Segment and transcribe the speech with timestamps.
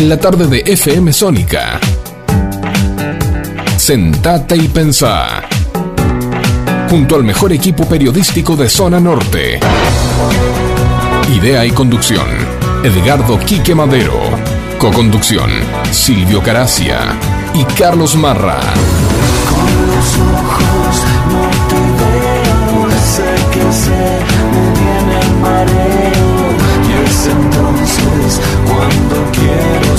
[0.00, 1.78] en la tarde de FM Sónica.
[3.76, 5.42] Sentate y pensá.
[6.88, 9.60] Junto al mejor equipo periodístico de Zona Norte.
[11.36, 12.26] Idea y conducción.
[12.82, 14.18] Edgardo Quique Madero.
[14.78, 15.50] Coconducción.
[15.90, 17.00] Silvio Caracia
[17.52, 18.58] y Carlos Marra.
[19.50, 20.96] Con los ojos
[21.30, 23.22] no te sé
[23.52, 23.64] que
[25.06, 26.00] me mareo.
[28.66, 29.19] Cuando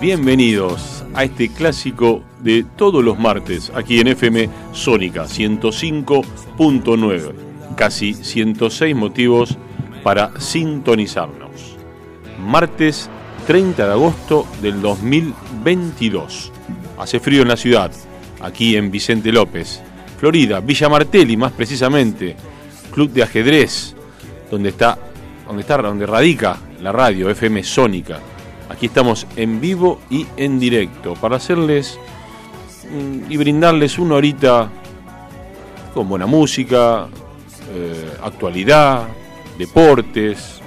[0.00, 7.34] Bienvenidos a este clásico de todos los martes aquí en FM Sónica 105.9.
[7.76, 9.58] Casi 106 motivos
[10.02, 11.76] para sintonizarnos.
[12.42, 13.10] Martes
[13.46, 16.50] 30 de agosto del 2022.
[16.98, 17.92] Hace frío en la ciudad,
[18.40, 19.82] aquí en Vicente López,
[20.18, 22.36] Florida, Villa Martelli más precisamente,
[22.90, 23.94] club de ajedrez,
[24.50, 24.96] donde está,
[25.46, 28.18] donde está, donde radica la radio FM Sónica.
[28.70, 31.98] Aquí estamos en vivo y en directo para hacerles
[32.88, 34.70] mm, y brindarles una horita
[35.92, 37.08] con buena música,
[37.74, 39.08] eh, actualidad,
[39.58, 40.60] deportes,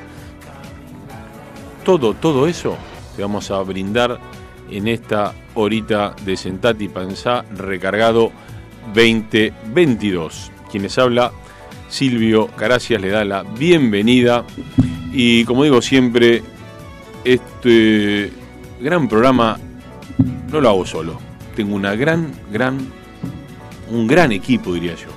[1.86, 2.78] todo, todo eso
[3.16, 4.20] te vamos a brindar
[4.70, 8.34] en esta horita de Sentate y Pensá recargado
[8.94, 10.52] 2022.
[10.70, 11.32] Quienes habla,
[11.88, 14.44] Silvio Caracias le da la bienvenida
[15.14, 16.44] y como digo siempre,
[17.24, 18.32] este
[18.82, 19.60] gran programa
[20.52, 21.20] no lo hago solo.
[21.56, 22.80] Tengo una gran, gran,
[23.90, 25.10] un gran equipo diría yo.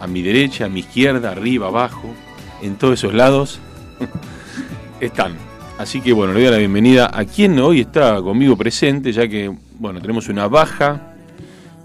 [0.00, 2.14] A mi derecha, a mi izquierda, arriba, abajo,
[2.62, 3.60] en todos esos lados
[5.00, 5.36] están.
[5.78, 9.52] Así que bueno, le doy la bienvenida a quien hoy está conmigo presente, ya que
[9.78, 11.14] bueno, tenemos una baja,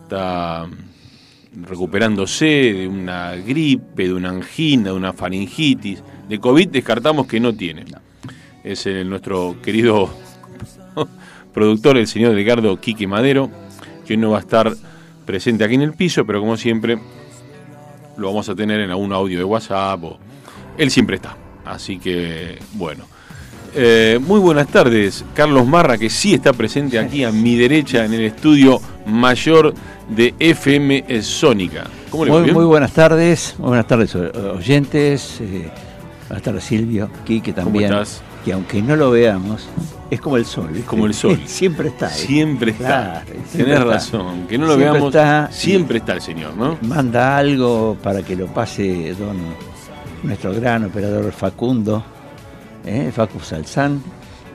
[0.04, 0.68] está
[1.62, 6.02] recuperándose de una gripe, de una angina, de una faringitis.
[6.28, 7.86] De COVID descartamos que no tiene.
[8.64, 10.10] Es el- nuestro querido
[11.54, 13.50] productor, el señor Edgardo Quique Madero,
[14.06, 14.74] que hoy no va a estar
[15.26, 16.98] presente aquí en el piso, pero como siempre
[18.18, 20.04] lo vamos a tener en algún audio de WhatsApp.
[20.04, 20.18] O...
[20.78, 21.36] Él siempre está.
[21.66, 23.06] Así que, bueno.
[23.76, 28.14] Eh, muy buenas tardes, Carlos Marra, que sí está presente aquí a mi derecha en
[28.14, 29.74] el estudio mayor
[30.10, 31.86] de FM Sónica.
[32.12, 32.54] ¿Cómo le?
[32.54, 35.72] Muy, buenas tardes, muy buenas tardes oyentes, eh,
[36.28, 38.22] buenas tardes Silvio, Quique también, estás?
[38.44, 39.68] Que aunque no lo veamos,
[40.10, 40.68] es como el sol.
[40.72, 40.86] ¿viste?
[40.88, 41.40] Como el sol.
[41.46, 42.10] siempre está.
[42.10, 43.24] Siempre está.
[43.24, 43.86] Claro, siempre Tenés está.
[43.94, 44.48] razón.
[44.48, 45.16] Que no lo Siempre veamos.
[45.16, 45.50] está.
[45.52, 46.78] siempre está el señor, ¿no?
[46.82, 49.38] Manda algo para que lo pase don
[50.24, 52.04] nuestro gran operador Facundo,
[52.86, 54.02] eh, Facu Salzán,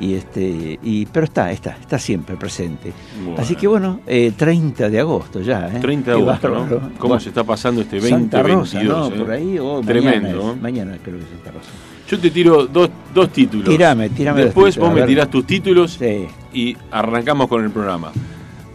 [0.00, 2.93] y este, y, pero está, está, está siempre presente.
[3.25, 3.41] Bueno.
[3.41, 5.66] Así que bueno, eh, 30 de agosto ya.
[5.69, 5.81] ¿eh?
[5.81, 6.66] 30 de Qué agosto, ¿no?
[6.69, 8.49] ¿Cómo Bueno, se está pasando este Santa 2022?
[8.55, 9.15] Rosa, ¿no?
[9.15, 9.19] eh?
[9.19, 11.70] Por ahí, Tremendo, mañana, es- mañana creo que es Santa Rosa.
[12.09, 13.69] Yo te tiro dos, dos títulos.
[13.69, 16.27] Tirame, tirame Después títulos, vos me tirás tus títulos Sí.
[16.53, 18.13] y arrancamos con el programa.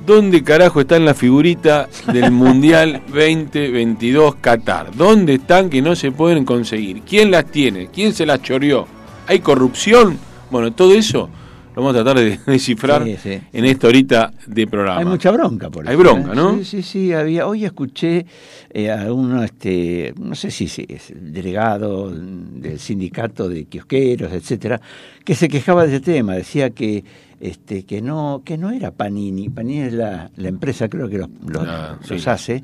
[0.05, 4.93] ¿Dónde carajo está en la figurita del Mundial 2022 Qatar?
[4.95, 7.01] ¿Dónde están que no se pueden conseguir?
[7.01, 7.87] ¿Quién las tiene?
[7.87, 8.85] ¿Quién se las choreó?
[9.27, 10.17] ¿Hay corrupción?
[10.51, 11.29] Bueno, todo eso
[11.75, 13.39] lo vamos a tratar de descifrar Sí, sí.
[13.51, 14.99] en esta horita de programa.
[14.99, 15.91] Hay mucha bronca por eso.
[15.91, 16.35] Hay bronca, ¿eh?
[16.35, 16.57] ¿no?
[16.59, 17.13] Sí, sí, sí.
[17.13, 18.25] Había, hoy escuché
[18.71, 24.79] eh, a uno, este, no sé si es el delegado del sindicato de kiosqueros, etcétera,
[25.25, 26.33] que se quejaba de ese tema.
[26.35, 27.03] Decía que
[27.39, 29.49] este, que no que no era Panini.
[29.49, 32.13] Panini es la, la empresa, creo que los, los, Ah, sí.
[32.13, 32.63] los hace.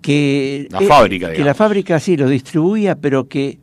[0.00, 1.46] Que, La fábrica, Que digamos.
[1.46, 3.58] la fábrica sí lo distribuía, pero que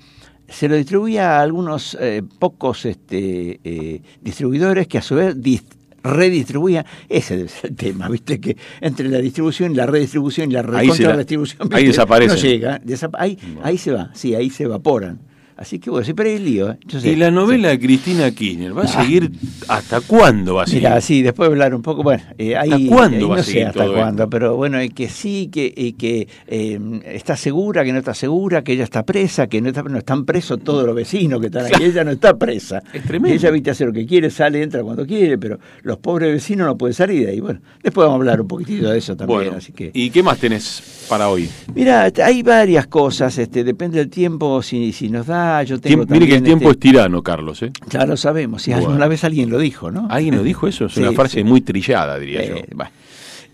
[0.48, 5.64] se lo distribuía a algunos eh, pocos este, eh, distribuidores que a su vez dis-
[6.04, 6.86] redistribuían.
[7.10, 8.40] Ese ser el tema, ¿viste?
[8.40, 12.36] Que entre la distribución y la redistribución y la Ahí redistribución ahí desaparecen.
[12.38, 12.80] No llega.
[12.84, 15.20] desapa- ahí, ahí se va, sí, ahí se evaporan.
[15.64, 16.72] Así que bueno, siempre hay lío.
[16.72, 16.78] ¿eh?
[17.06, 19.32] ¿Y la novela de Cristina Kirchner va a seguir?
[19.70, 20.82] ¿Hasta cuándo va a seguir?
[20.84, 23.44] Mira, sí, después hablar un poco, bueno, eh, ahí, ¿Hasta cuándo ahí va a no
[23.44, 24.30] seguir sé hasta cuándo, esto?
[24.30, 28.62] pero bueno, eh, que sí, que, eh, que eh, está segura, que no está segura,
[28.62, 31.66] que ella está presa, que no, está, no están presos todos los vecinos que están
[31.66, 32.84] aquí, ella no está presa.
[32.92, 33.34] Es tremendo.
[33.34, 36.78] Ella viste hacer lo que quiere, sale, entra cuando quiere, pero los pobres vecinos no
[36.78, 37.40] pueden salir de ahí.
[37.40, 39.92] Bueno, después vamos a hablar un poquitito de eso también, Bueno, así que...
[39.94, 41.50] ¿y qué más tenés para hoy?
[41.74, 46.10] Mira, hay varias cosas, este, depende del tiempo, si, si nos da, yo tengo Tiemp-
[46.12, 47.62] Mire que el tiempo es este, tirano, Carlos.
[47.62, 47.72] ¿eh?
[47.92, 48.88] Ya lo sabemos, si Bueno.
[48.88, 50.08] alguna vez alguien lo dijo, ¿no?
[50.10, 50.86] ¿Alguien lo dijo eso?
[50.86, 51.44] Es Sí, una frase sí.
[51.44, 52.56] muy trillada, diría yo.
[52.56, 52.90] Eh, bueno.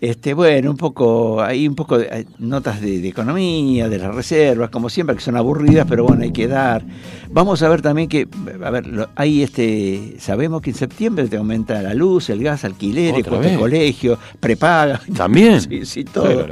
[0.00, 4.70] Este, bueno, un poco, hay un poco de notas de, de economía, de las reservas,
[4.70, 6.82] como siempre, que son aburridas, pero bueno, hay que dar.
[7.30, 8.26] Vamos a ver también que,
[8.64, 12.64] a ver, lo- hay este, sabemos que en septiembre te aumenta la luz, el gas,
[12.64, 15.00] alquileres, ¿Otra cuota de colegio, prepaga.
[15.16, 15.60] ¿También?
[15.60, 16.46] Sí, sí, todo.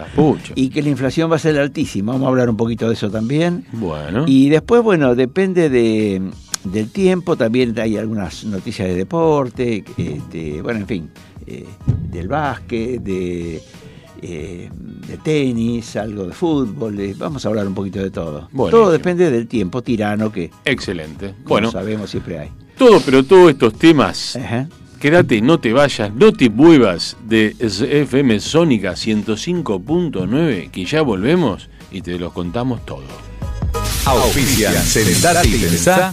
[0.55, 2.13] Y que la inflación va a ser altísima.
[2.13, 3.65] Vamos a hablar un poquito de eso también.
[3.73, 4.25] Bueno.
[4.27, 6.21] Y después, bueno, depende de,
[6.65, 11.11] del tiempo, también hay algunas noticias de deporte, este, bueno, en fin,
[11.47, 11.65] eh,
[12.11, 13.63] del básquet, de,
[14.21, 14.71] eh,
[15.07, 18.49] de tenis, algo de fútbol, eh, vamos a hablar un poquito de todo.
[18.53, 18.83] Buenísimo.
[18.83, 21.29] Todo depende del tiempo tirano que, Excelente.
[21.39, 22.51] como Bueno, sabemos, siempre hay.
[22.77, 24.69] todo, pero todos estos temas, Ajá.
[25.01, 32.03] quédate, no te vayas, no te muevas de FM Sónica 105.9, que ya volvemos y
[32.03, 33.05] te los contamos todo.
[34.05, 36.13] Auspician Sentate y Pensá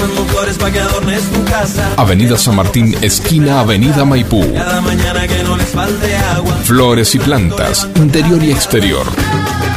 [0.00, 1.92] Te mando flores pa' que adornes tu casa.
[1.98, 4.40] Avenida San Martín, esquina Avenida Maipú.
[4.54, 6.54] Cada mañana que no les falte agua.
[6.64, 9.04] Flores y plantas, interior y exterior.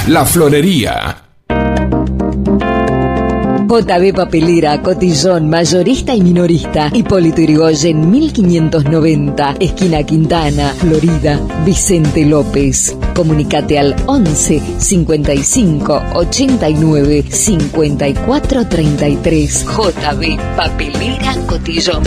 [0.08, 1.18] La Florería.
[3.74, 6.92] JB Papelera, Cotillón, Mayorista y Minorista.
[6.94, 9.56] Hipólito Yrigoyen, 1590.
[9.60, 11.40] Esquina Quintana, Florida.
[11.66, 12.96] Vicente López.
[13.16, 19.66] Comunicate al 11 55 89 54 33.
[19.66, 22.04] JB Papelera, Cotillón.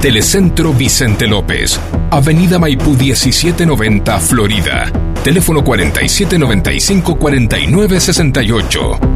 [0.00, 1.78] Telecentro Vicente López.
[2.10, 4.90] Avenida Maipú 1790, Florida.
[5.22, 9.15] Teléfono 4795 4968.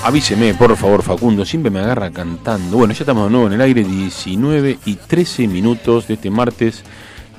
[0.08, 2.78] Avíseme, por favor, Facundo, siempre me agarra cantando.
[2.78, 6.82] Bueno, ya estamos de nuevo en el aire, 19 y 13 minutos de este martes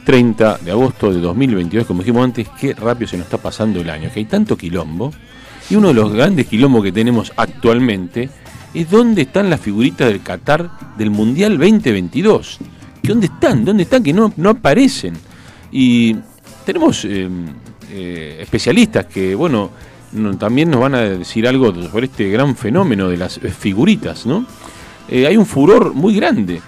[0.04, 1.86] 30 de agosto de 2022.
[1.86, 5.14] Como dijimos antes, qué rápido se nos está pasando el año, que hay tanto quilombo.
[5.70, 8.28] Y uno de los grandes quilombos que tenemos actualmente
[8.74, 12.58] es dónde están las figuritas del Qatar del Mundial 2022.
[13.02, 13.64] ¿Que ¿Dónde están?
[13.64, 14.02] ¿Dónde están?
[14.02, 15.14] Que no, no aparecen.
[15.72, 16.16] Y
[16.66, 17.30] tenemos eh,
[17.90, 19.70] eh, especialistas que, bueno,
[20.12, 24.26] no- también nos van a decir algo sobre este gran fenómeno de las eh, figuritas,
[24.26, 24.44] ¿no?
[25.08, 26.60] Eh, hay un furor muy grande.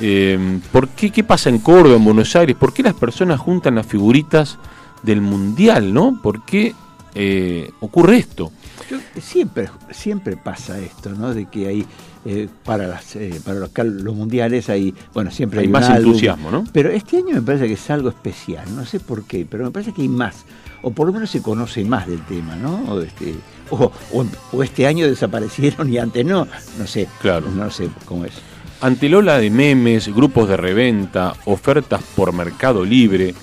[0.00, 0.38] Eh,
[0.72, 1.10] ¿Por qué?
[1.10, 2.56] ¿Qué pasa en Córdoba, en Buenos Aires?
[2.56, 4.58] ¿Por qué las personas juntan las figuritas
[5.02, 6.18] del Mundial, no?
[6.22, 6.74] ¿Por qué
[7.14, 8.52] eh, ocurre esto?
[8.90, 11.34] Yo- siempre, siempre pasa esto, ¿no?
[11.34, 11.86] De que hay
[12.24, 16.08] eh, para las eh, para los, los mundiales hay bueno siempre Hay hay, más álbum,
[16.08, 16.64] entusiasmo, ¿no?
[16.72, 19.70] Pero este año me parece que es algo especial, no sé por qué, pero me
[19.70, 20.44] parece que hay más,
[20.82, 22.74] o por lo menos se conoce más del tema, ¿no?
[22.92, 23.34] O este
[23.70, 26.46] o, o- o este año desaparecieron y antes no,
[26.78, 27.48] no sé, Claro.
[27.50, 28.32] no sé cómo es.
[28.80, 33.34] Ante el ola de memes, grupos de reventa, ofertas por Mercado Libre,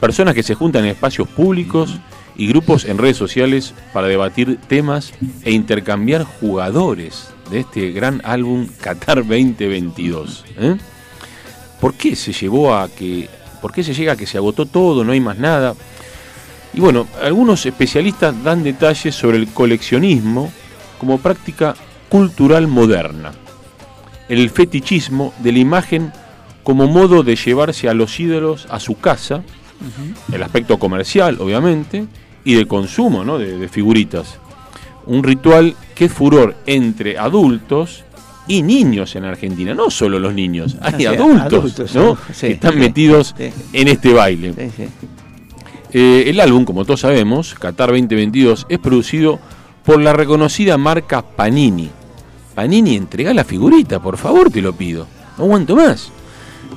[0.00, 1.96] personas que se juntan en espacios públicos
[2.36, 5.12] y grupos en redes sociales para debatir temas
[5.44, 10.44] e intercambiar jugadores de este gran álbum Qatar 2022.
[10.58, 10.76] ¿eh?
[11.80, 13.28] ¿Por qué se llevó a que,
[13.62, 15.74] por qué se llega a que se agotó todo, no hay más nada?
[16.74, 20.52] Y bueno, algunos especialistas dan detalles sobre el coleccionismo
[20.98, 21.74] como práctica
[22.08, 23.32] cultural moderna
[24.30, 26.12] el fetichismo de la imagen
[26.62, 29.42] como modo de llevarse a los ídolos a su casa,
[30.32, 32.06] el aspecto comercial, obviamente,
[32.44, 33.38] y de consumo ¿no?
[33.38, 34.38] de, de figuritas.
[35.06, 38.04] Un ritual que es furor entre adultos
[38.46, 42.16] y niños en Argentina, no solo los niños, hay Ah, adultos, adultos, ¿no?
[42.32, 43.50] sí, que están sí, metidos sí.
[43.72, 44.54] en este baile.
[45.92, 49.40] Eh, el álbum, como todos sabemos, Qatar 2022, es producido
[49.84, 51.90] por la reconocida marca Panini.
[52.54, 55.06] Panini, entrega la figurita, por favor, te lo pido.
[55.38, 56.12] No aguanto más.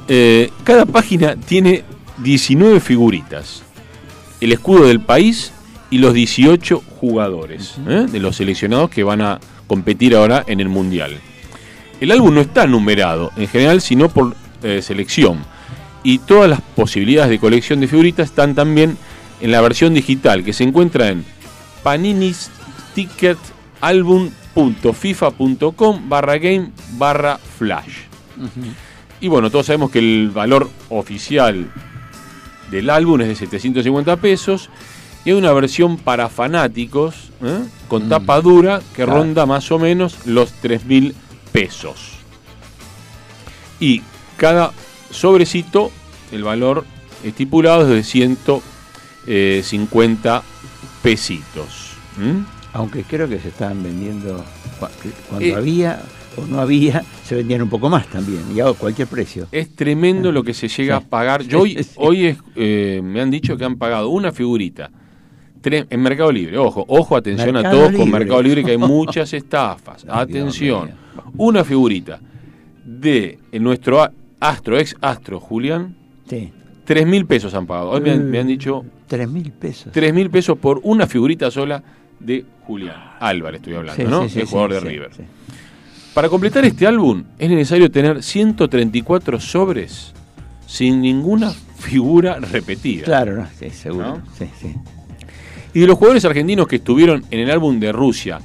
[0.07, 1.83] Eh, cada página tiene
[2.17, 3.63] 19 figuritas.
[4.41, 5.51] El escudo del país
[5.89, 8.07] y los 18 jugadores ¿eh?
[8.11, 11.19] de los seleccionados que van a competir ahora en el Mundial.
[12.01, 15.45] El álbum no está numerado en general, sino por eh, selección.
[16.03, 18.97] Y todas las posibilidades de colección de figuritas están también
[19.41, 21.23] en la versión digital, que se encuentra en
[24.83, 27.93] paninisticketalbum.fifa.com barra game barra flash.
[29.21, 31.67] Y bueno, todos sabemos que el valor oficial
[32.71, 34.69] del álbum es de 750 pesos
[35.25, 37.59] y hay una versión para fanáticos ¿eh?
[37.87, 39.19] con tapa dura que Claro.
[39.19, 41.13] ronda más o menos los 3.000
[41.51, 42.13] pesos.
[43.79, 44.01] Y
[44.37, 44.71] cada
[45.13, 45.91] sobrecito,
[46.31, 46.85] el valor
[47.23, 50.43] estipulado es de 150
[51.01, 51.93] pesitos.
[52.19, 52.43] ¿m?
[52.73, 54.43] Aunque creo que se estaban vendiendo
[54.79, 54.89] cua-
[55.29, 55.55] cuando Eh.
[55.55, 56.01] había
[56.35, 59.47] o no había, se vendían un poco más también, y a cualquier precio.
[59.51, 61.05] Es tremendo lo que se llega Sí.
[61.05, 61.43] a pagar.
[61.43, 61.89] Yo hoy, Sí.
[61.97, 64.89] hoy es, eh, me han dicho que han pagado una figurita
[65.63, 66.57] en Mercado Libre.
[66.57, 68.09] Ojo, ojo, atención a todos con.
[68.09, 70.05] Mercado Libre que hay muchas estafas.
[70.09, 70.87] Atención.
[70.87, 70.97] Dios
[71.37, 72.19] Una figurita
[72.83, 74.09] de nuestro
[74.49, 75.95] astro, ex astro Julián,
[76.29, 76.51] Sí.
[76.85, 77.89] tres mil pesos han pagado.
[77.91, 79.91] Hoy me han, me han dicho Tres mil pesos.
[79.91, 81.83] tres mil pesos por una figurita sola
[82.19, 84.29] de Julián Álvarez, estoy hablando, Sí, ¿no?
[84.29, 85.09] sí, el jugador de River.
[86.13, 90.13] Para completar este álbum es necesario tener 134 sobres
[90.67, 93.03] sin ninguna figura repetida.
[93.03, 94.17] Claro, no, sí, seguro.
[94.19, 94.21] ¿No?
[94.37, 94.73] Sí, sí.
[95.73, 98.39] Y de los jugadores argentinos que estuvieron en el álbum de Rusia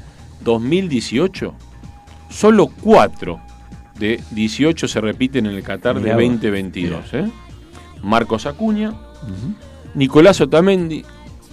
[0.44, 1.54] 2018,
[2.30, 3.40] solo 4
[3.98, 6.22] de 18 se repiten en el Qatar de Mirá vos.
[6.24, 7.14] 2022.
[7.14, 7.30] ¿eh?
[8.02, 8.94] Marcos Acuña,
[9.94, 11.04] Nicolás Otamendi,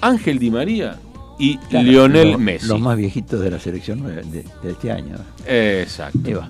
[0.02, 0.98] Ángel Di María
[1.40, 2.68] y Claro, Lionel lo- Messi.
[2.68, 5.16] Los más viejitos de la selección de, de- de este año.
[5.48, 6.48] Exacto.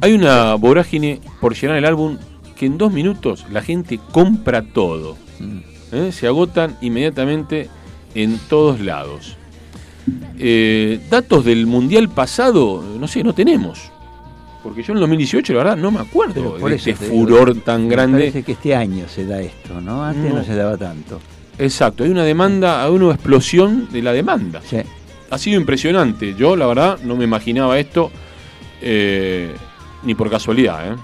[0.00, 2.18] Hay una vorágine por llenar el álbum
[2.56, 5.16] que en dos minutos la gente compra todo.
[5.40, 5.58] Mm.
[5.92, 6.12] ¿eh?
[6.12, 7.68] Se agotan inmediatamente
[8.14, 9.36] en todos lados.
[10.38, 13.90] Eh, datos del mundial pasado, no sé, no tenemos.
[14.64, 17.54] Porque yo en el 2018, la verdad, no me acuerdo por de este digo, furor
[17.60, 18.18] tan me grande.
[18.18, 20.02] Parece que este año se da esto, ¿no?
[20.02, 20.44] Antes no, No.
[20.44, 21.20] se daba tanto.
[21.58, 24.60] Exacto, hay una demanda, hay una explosión de la demanda.
[24.64, 24.78] Sí.
[25.30, 26.34] Ha sido impresionante.
[26.34, 28.10] Yo, la verdad, no me imaginaba esto
[28.80, 29.54] eh,
[30.02, 30.92] ni por casualidad.
[30.92, 30.96] ¿eh?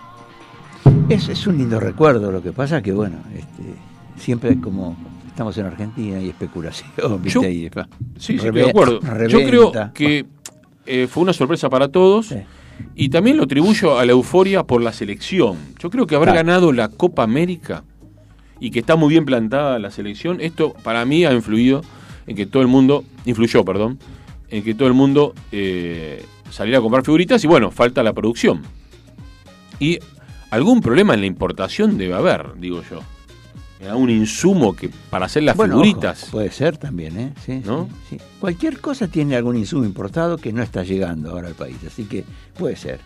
[1.10, 3.74] Es, es un lindo recuerdo, lo que pasa que, bueno, este,
[4.16, 6.90] siempre como estamos en Argentina y especulación,
[7.22, 7.30] ¿viste?
[7.30, 7.68] Yo- Sí,
[8.18, 9.00] sí, estoy de acuerdo.
[9.28, 10.26] Yo creo que
[10.86, 12.36] eh, fue una sorpresa para todos Sí.
[12.94, 15.56] Y también lo atribuyo a la euforia por la selección.
[15.78, 16.46] Yo creo que haber Claro.
[16.46, 17.84] ganado la Copa América
[18.58, 21.82] y que está muy bien plantada la selección, esto para mí ha influido
[22.26, 23.98] en que todo el mundo, influyó, perdón,
[24.50, 28.62] en que todo el mundo eh, saliera a comprar figuritas y bueno, falta la producción.
[29.78, 29.98] Y
[30.50, 33.00] algún problema en la importación debe haber, digo yo.
[33.94, 36.24] Un insumo que para hacer las Bueno, figuritas.
[36.24, 37.32] ojo, puede ser también, ¿eh?
[37.44, 37.88] Sí, ¿No?
[38.10, 38.24] sí, sí.
[38.38, 42.24] Cualquier cosa tiene algún insumo importado que no está llegando ahora al país, así que
[42.58, 43.00] puede ser.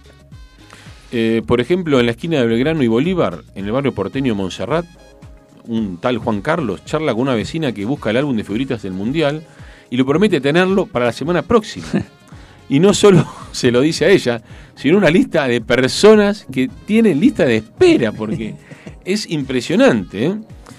[1.13, 4.85] Eh, por ejemplo, en la esquina de Belgrano y Bolívar, en el barrio porteño Montserrat,
[5.69, 8.93] un tal Juan Carlos charla con una vecina que busca el álbum de figuritas del
[8.95, 9.45] Mundial
[9.91, 11.87] y lo promete tenerlo para la semana próxima.
[12.69, 14.43] y no solo se lo dice a ella,
[14.75, 18.57] sino una lista de personas que tienen lista de espera, porque
[19.05, 20.27] es impresionante.
[20.27, 20.35] ¿eh?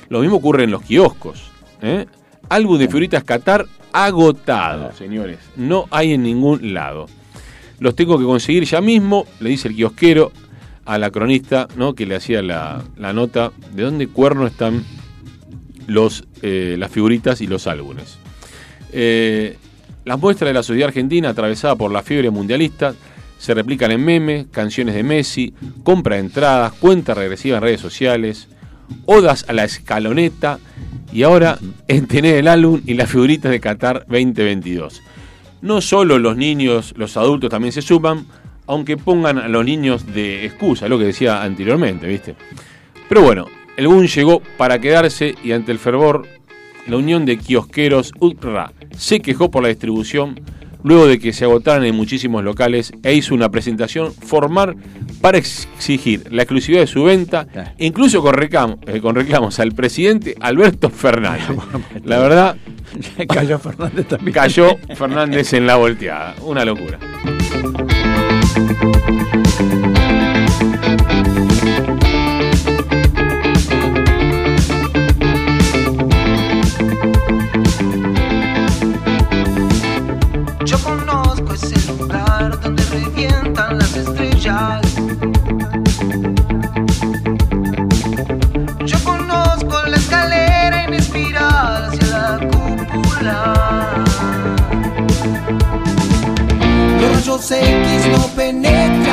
[0.10, 1.52] Lo mismo ocurre en los kioscos.
[1.82, 2.06] ¿eh?
[2.50, 5.40] Álbum de figuritas Qatar agotado, señores.
[5.56, 7.08] No hay en ningún lado.
[7.80, 10.32] Los tengo que conseguir ya mismo, le dice el kiosquero
[10.86, 11.94] a la cronista ¿no?
[11.94, 14.84] que le hacía la, la nota de dónde cuerno están
[15.88, 18.18] los, eh, las figuritas y los álbumes.
[18.92, 19.58] Eh,
[20.04, 22.94] las muestras de la sociedad argentina atravesada por la fiebre mundialista
[23.38, 28.48] se replican en memes, canciones de Messi, compra de entradas, cuenta regresiva en redes sociales,
[29.06, 30.60] odas a la escaloneta
[31.12, 35.02] y ahora en tener el álbum y las figuritas de Qatar 2022.
[35.62, 38.26] No solo los niños, los adultos también se suman,
[38.68, 42.36] aunque pongan a los niños de excusa, lo que decía anteriormente, ¿viste?
[43.08, 43.46] Pero bueno,
[43.78, 46.28] el boom llegó para quedarse y ante el fervor,
[46.88, 50.40] la unión de kiosqueros UTRA se quejó por la distribución
[50.86, 54.76] luego de que se agotaran en muchísimos locales e hizo una presentación formal
[55.20, 57.48] para exigir la exclusividad de su venta,
[57.80, 61.46] incluso con, reclamo- eh, con reclamos al presidente Alberto Fernández.
[62.06, 62.56] La verdad,
[63.28, 64.34] Cayó Fernández también.
[64.34, 66.36] cayó Fernández en la volteada.
[66.44, 67.00] Una locura.
[98.46, 99.05] X no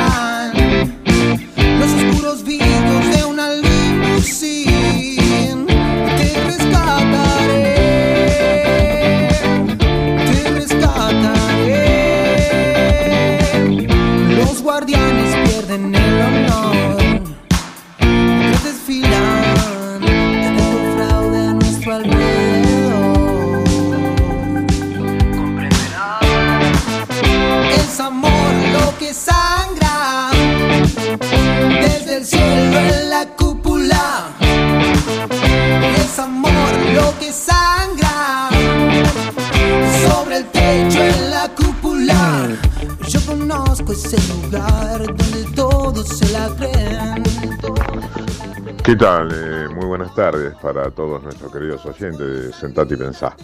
[48.93, 49.29] ¿Qué tal?
[49.33, 53.35] Eh, muy buenas tardes para todos nuestros queridos oyentes de Sentate y Pensá.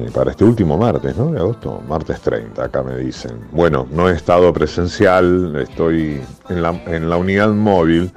[0.00, 1.30] Eh, para este último martes, ¿no?
[1.30, 3.38] De agosto, martes 30, acá me dicen.
[3.52, 8.10] Bueno, no he estado presencial, estoy en la, unidad móvil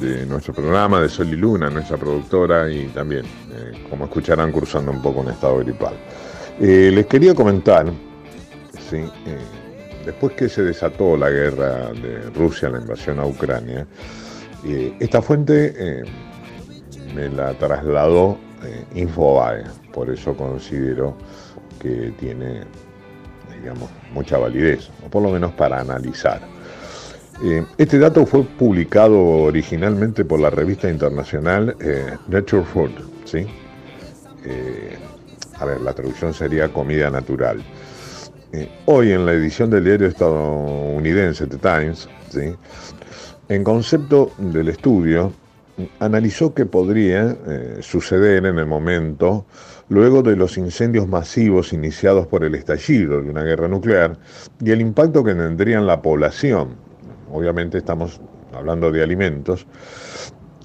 [0.00, 4.92] de nuestro programa de Sol y Luna, nuestra productora, y también, eh, como escucharán, cursando
[4.92, 5.92] un poco un estado gripal.
[6.58, 7.84] Les quería comentar,
[8.88, 9.04] sí,
[10.06, 13.86] después que se desató la guerra de Rusia, la invasión a Ucrania,
[14.66, 16.04] eh, esta fuente eh,
[17.14, 21.16] me la trasladó eh, Infobae, por eso considero
[21.80, 22.62] que tiene,
[23.60, 26.40] digamos, mucha validez, o por lo menos para analizar.
[27.44, 31.76] Eh, este dato fue publicado originalmente por la revista internacional
[32.28, 32.90] Nature Food,
[33.24, 33.46] ¿sí?
[35.58, 37.62] A ver, la traducción sería comida natural.
[38.86, 42.54] Hoy en la edición del diario estadounidense The Times, ¿sí?
[43.48, 45.32] En concepto del estudio,
[45.98, 49.44] analizó que podría eh, suceder en el momento
[49.88, 54.16] luego de los incendios masivos iniciados por el estallido de una guerra nuclear
[54.60, 56.76] y el impacto que tendría en la población.
[57.30, 58.20] Obviamente estamos
[58.54, 59.66] hablando de alimentos,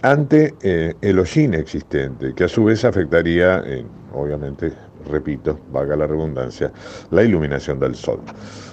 [0.01, 4.71] ante eh, el hollín existente, que a su vez afectaría, eh, obviamente,
[5.09, 6.71] repito, valga la redundancia,
[7.11, 8.19] la iluminación del sol.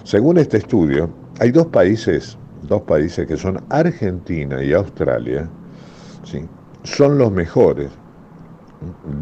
[0.05, 5.49] Según este estudio, hay dos países, dos países que son Argentina y Australia,
[6.25, 6.49] ¿sí?
[6.85, 7.90] son los mejores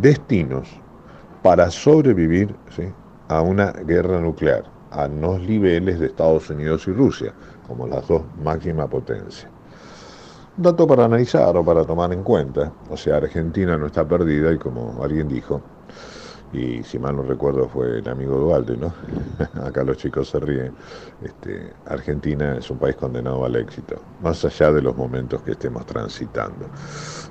[0.00, 0.68] destinos
[1.42, 2.84] para sobrevivir ¿sí?
[3.28, 7.32] a una guerra nuclear, a los niveles de Estados Unidos y Rusia,
[7.66, 9.50] como las dos máximas potencias.
[10.56, 14.58] Dato para analizar o para tomar en cuenta, o sea, Argentina no está perdida y
[14.58, 15.60] como alguien dijo,
[16.52, 18.94] y si mal no recuerdo fue el amigo Dualde, ¿no?
[19.64, 20.72] Acá los chicos se ríen.
[21.22, 25.84] Este, Argentina es un país condenado al éxito, más allá de los momentos que estemos
[25.86, 26.66] transitando.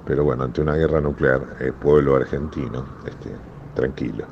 [0.06, 3.30] Pero bueno, ante una guerra nuclear, el pueblo argentino, este,
[3.76, 4.26] tranquilo.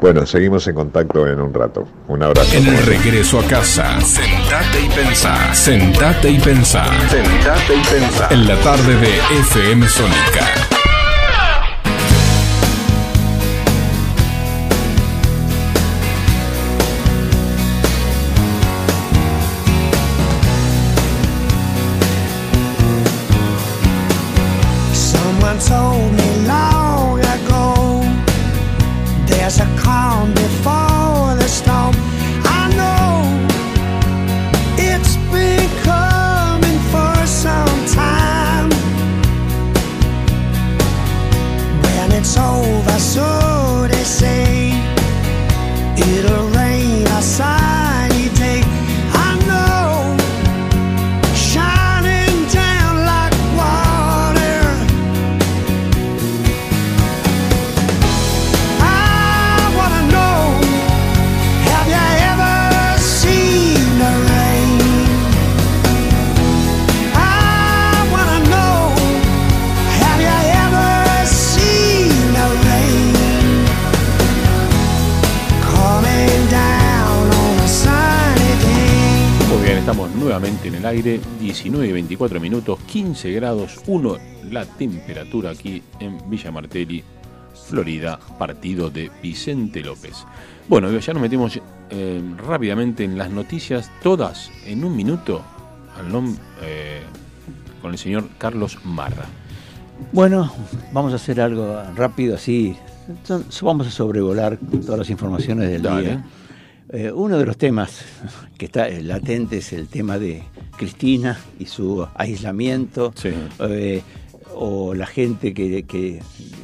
[0.00, 1.86] Bueno, seguimos en contacto en un rato.
[2.08, 2.56] Un abrazo.
[2.56, 5.54] En el regreso a casa, sentate y pensá.
[5.54, 6.84] Sentate y pensá.
[7.08, 8.28] Sentate y pensá.
[8.30, 10.53] En la tarde de FM Sónica.
[80.94, 84.16] Aire, 19 y 24 minutos, 15 grados, 1
[84.50, 87.02] la temperatura aquí en Villa Martelli,
[87.68, 90.24] Florida, partido de Vicente López.
[90.68, 91.58] Bueno, ya nos metimos
[91.90, 95.42] eh, rápidamente en las noticias, todas en un minuto,
[95.98, 96.06] al
[96.62, 97.02] eh,
[97.82, 99.26] con el señor Carlos Marra.
[100.12, 100.52] Bueno,
[100.92, 102.76] vamos a hacer algo rápido así.
[103.62, 106.02] Vamos a sobrevolar todas las informaciones del Dale.
[106.02, 106.24] día.
[106.90, 108.02] Eh, uno de los temas
[108.58, 110.42] que está eh, latente es el tema de
[110.76, 113.30] Cristina y su aislamiento, Sí.
[113.60, 114.02] eh,
[114.54, 116.20] o la gente que, que-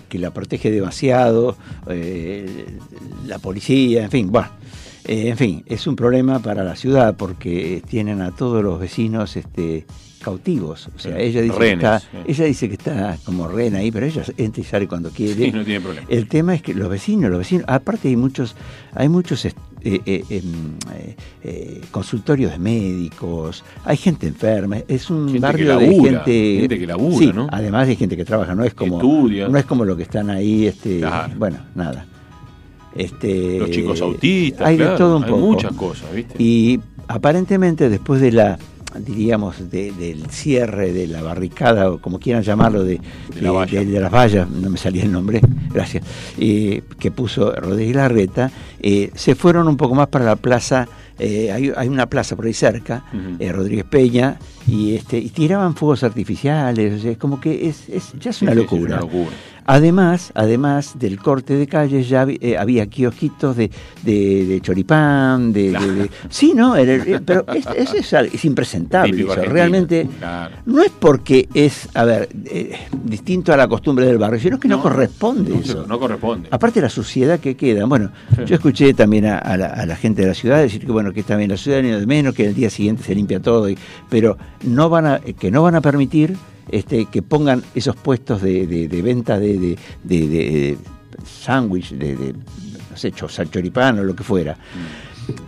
[0.09, 1.57] que la protege demasiado,
[1.89, 2.67] eh,
[3.27, 4.49] la policía, en fin, bueno.
[5.05, 9.87] en fin, es un problema para la ciudad porque tienen a todos los vecinos este,
[10.23, 10.89] cautivos.
[10.95, 14.23] O sea, ella dice, que está, ella dice que está como rehén ahí, pero ella
[14.37, 15.47] entra y sale cuando quiere.
[15.47, 16.07] Sí, no tiene problema.
[16.11, 18.55] El tema es que los vecinos, los vecinos, aparte hay muchos,
[18.95, 19.45] hay muchos
[19.83, 25.79] eh, eh, em, eh, eh, consultorios de médicos, hay gente enferma, es un Gente barrio
[25.79, 27.49] de gente, gente que labura, sí, ¿no?
[27.51, 29.49] Además hay gente que trabaja, no es como, Estudia.
[29.49, 31.33] no es como lo que están ahí, este, Claro.
[31.39, 32.07] bueno, nada.
[32.95, 35.43] Este, Los chicos autistas, hay de todo un hay poco.
[35.47, 36.35] muchas cosas, ¿viste?
[36.43, 38.59] Y aparentemente después de la
[38.99, 43.01] diríamos de- del cierre de la barricada o como quieran llamarlo de,
[43.35, 43.81] De la valla.
[43.81, 45.41] de- de las vallas no me salía el nombre
[45.73, 46.05] gracias
[46.39, 48.51] eh, que puso Rodríguez Larreta
[48.81, 52.47] eh, se fueron un poco más para la plaza eh, hay, hay una plaza por
[52.47, 53.05] ahí cerca
[53.39, 57.89] eh, Rodríguez Peña y este y tiraban fuegos artificiales o sea, es como que es,
[57.89, 59.31] es- ya es una sí, sí, locura una locura.
[59.73, 63.71] Además, además del corte de calles, ya habi- eh, había kiosquitos de,
[64.03, 66.77] de, de choripán, de, Sí, ¿no?
[66.77, 69.33] Eh, pero es, es, es es impresentable eso.
[69.37, 70.57] Realmente claro.
[70.67, 72.73] no es porque es, a ver, eh,
[73.05, 75.85] distinto a la costumbre del barrio, sino que no, No, corresponde No, eso.
[75.87, 76.49] no corresponde.
[76.51, 77.85] Aparte la suciedad que queda.
[77.85, 78.43] Bueno, Sí.
[78.47, 81.13] yo escuché también a, a la, a la gente de la ciudad decir que bueno
[81.13, 83.71] que está bien la ciudad ni de menos, que el día siguiente se limpia todo,
[83.71, 83.79] y-
[84.09, 86.37] pero no van a, que no van a permitir
[86.71, 90.79] este, que pongan esos puestos de, de- de venta de, de,
[91.25, 92.35] sándwich, de,
[92.91, 94.57] no sé, cho- choripán o lo que fuera.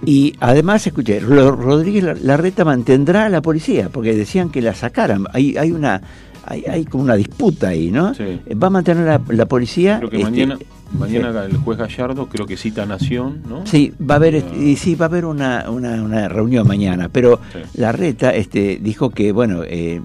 [0.05, 4.75] Y además, escuché, Ro- Rodríguez Lar- Larreta mantendrá a la policía, porque decían que la
[4.75, 5.25] sacaran.
[5.33, 6.01] Hay, hay una
[6.45, 8.15] hay, hay como una disputa ahí, ¿no?
[8.15, 8.41] Sí.
[8.61, 9.99] Va a mantener la, la policía.
[9.99, 10.59] Creo que este, mañana,
[10.99, 13.67] mañana el juez Gallardo creo que cita Nación, ¿no?
[13.67, 14.55] Sí, va a haber, Ah.
[14.77, 17.59] sí, va a haber una, una, una reunión mañana, pero Sí.
[17.81, 20.01] la reta este, dijo que, bueno, eh,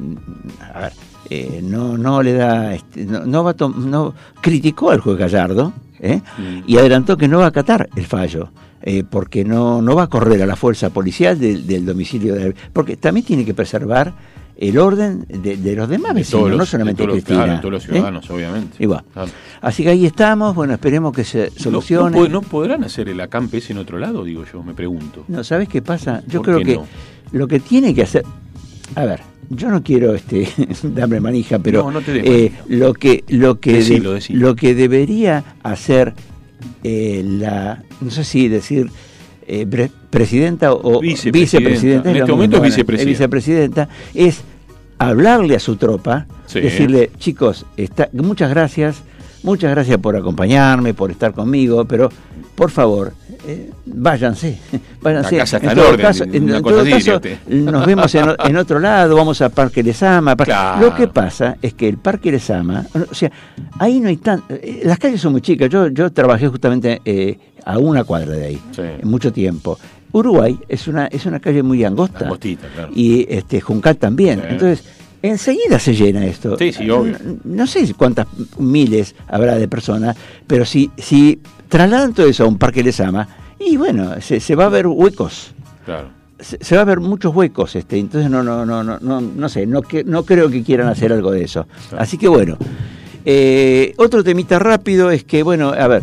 [0.73, 0.93] a ver,
[1.29, 5.73] eh, no, no le da, este, no, no va a no criticó al juez Gallardo
[5.99, 6.21] ¿eh?
[6.37, 6.63] Mm.
[6.67, 8.49] y adelantó que no va a acatar el fallo.
[8.83, 12.55] eh, porque no, no va a correr a la fuerza policial del, del domicilio de
[12.71, 14.13] porque también tiene que preservar
[14.59, 17.23] el orden de, de los demás De vecinos, todos los- no solamente de todos los-
[17.23, 17.37] Cristina.
[17.43, 17.87] claro, de todos los ¿eh?
[17.87, 18.83] ciudadanos, obviamente.
[18.83, 19.03] Igual.
[19.13, 19.31] Claro.
[19.61, 22.29] Así que ahí estamos, bueno, esperemos que se No- No, solucione.
[22.29, 25.23] no podrán hacer el acampe ese en otro lado, digo yo, me pregunto.
[25.27, 26.23] No, ¿sabes qué pasa?
[26.27, 26.87] Yo ¿Por creo que no?
[27.31, 28.23] lo que tiene que hacer.
[28.95, 30.47] A ver, yo no quiero este
[30.83, 34.47] darme manija, pero No, no te eh, lo que lo que Decilo, decilo.
[34.49, 36.13] lo que debería hacer
[36.83, 38.89] eh, la no sé si decir
[39.47, 41.39] eh, pre- presidenta o Vicepresidenta.
[41.39, 43.09] vicepresidenta, En es este momento mismo, es vicepresidenta.
[43.09, 44.41] vicepresidenta, es
[44.99, 46.59] hablarle a su tropa, Sí.
[46.61, 49.03] decirle chicos, está, muchas gracias.
[49.43, 52.09] muchas gracias por acompañarme, por estar conmigo, pero
[52.55, 53.13] por favor,
[53.47, 54.59] eh, váyanse,
[55.01, 55.35] váyanse.
[55.37, 57.19] La casa está en en todo orden, caso, una en, en cosa todo así, caso,
[57.19, 57.39] diría
[57.71, 60.35] nos vemos en, otro lado, vamos a Parque Lesama.
[60.35, 60.85] Claro.
[60.85, 63.31] Lo que pasa es que el Parque Lesama, o sea,
[63.79, 64.43] ahí no hay tan...
[64.49, 68.45] eh, Las calles son muy chicas, yo, yo trabajé justamente eh, a una cuadra de
[68.45, 68.81] ahí, Sí.
[68.81, 69.77] en mucho tiempo.
[70.13, 72.25] Uruguay es una, es una calle muy angosta.
[72.25, 72.91] Angostita, claro.
[72.95, 74.39] Y este, Juncal también.
[74.39, 74.45] Sí.
[74.51, 74.83] Entonces,
[75.21, 76.57] enseguida se llena esto.
[76.57, 77.17] Sí, sí, obvio.
[77.23, 78.27] No, no sé cuántas
[78.57, 83.27] miles habrá de personas, pero si, si trasladan todo eso a un parque Lesama,
[83.59, 85.51] y bueno, se, se va a ver huecos.
[85.85, 86.09] Claro.
[86.39, 89.49] Se, se va a ver muchos huecos, este, entonces no, no, no, no, no, no
[89.49, 91.67] sé, no, que, no creo que quieran hacer algo de eso.
[91.89, 92.03] Claro.
[92.03, 92.57] Así que bueno.
[93.29, 96.01] Eh, otro temita rápido es que, bueno, a ver,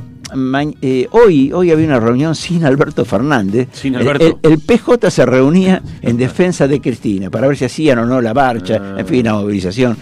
[0.83, 3.69] eh, hoy, hoy había una reunión sin Alberto Fernández.
[3.73, 4.39] Sin El- Alberto.
[4.43, 8.21] El, el PJ se reunía en defensa de Cristina para ver si hacían o no
[8.21, 9.01] la marcha, Ah.
[9.01, 9.97] en fin, la movilización.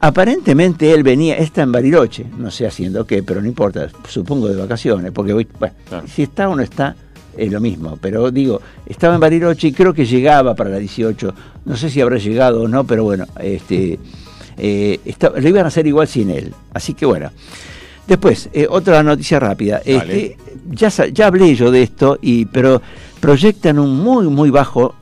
[0.00, 4.56] Aparentemente él venía, está en Bariloche, no sé haciendo qué, pero no importa, supongo de
[4.56, 5.46] vacaciones, porque bueno,
[6.12, 6.96] si está o no está,
[7.36, 7.96] es lo mismo.
[8.00, 11.34] Pero digo, estaba en Bariloche y creo que llegaba para la 18,
[11.66, 13.98] no sé si habrá llegado o no, pero bueno, este,
[14.58, 16.52] eh, está- lo iban a hacer igual sin él.
[16.74, 17.30] Así que bueno.
[18.06, 19.80] Después, eh, otra noticia rápida.
[19.84, 20.36] Este,
[20.70, 22.82] ya, ya hablé yo de esto, y, pero
[23.20, 24.94] proyectan un muy, muy bajo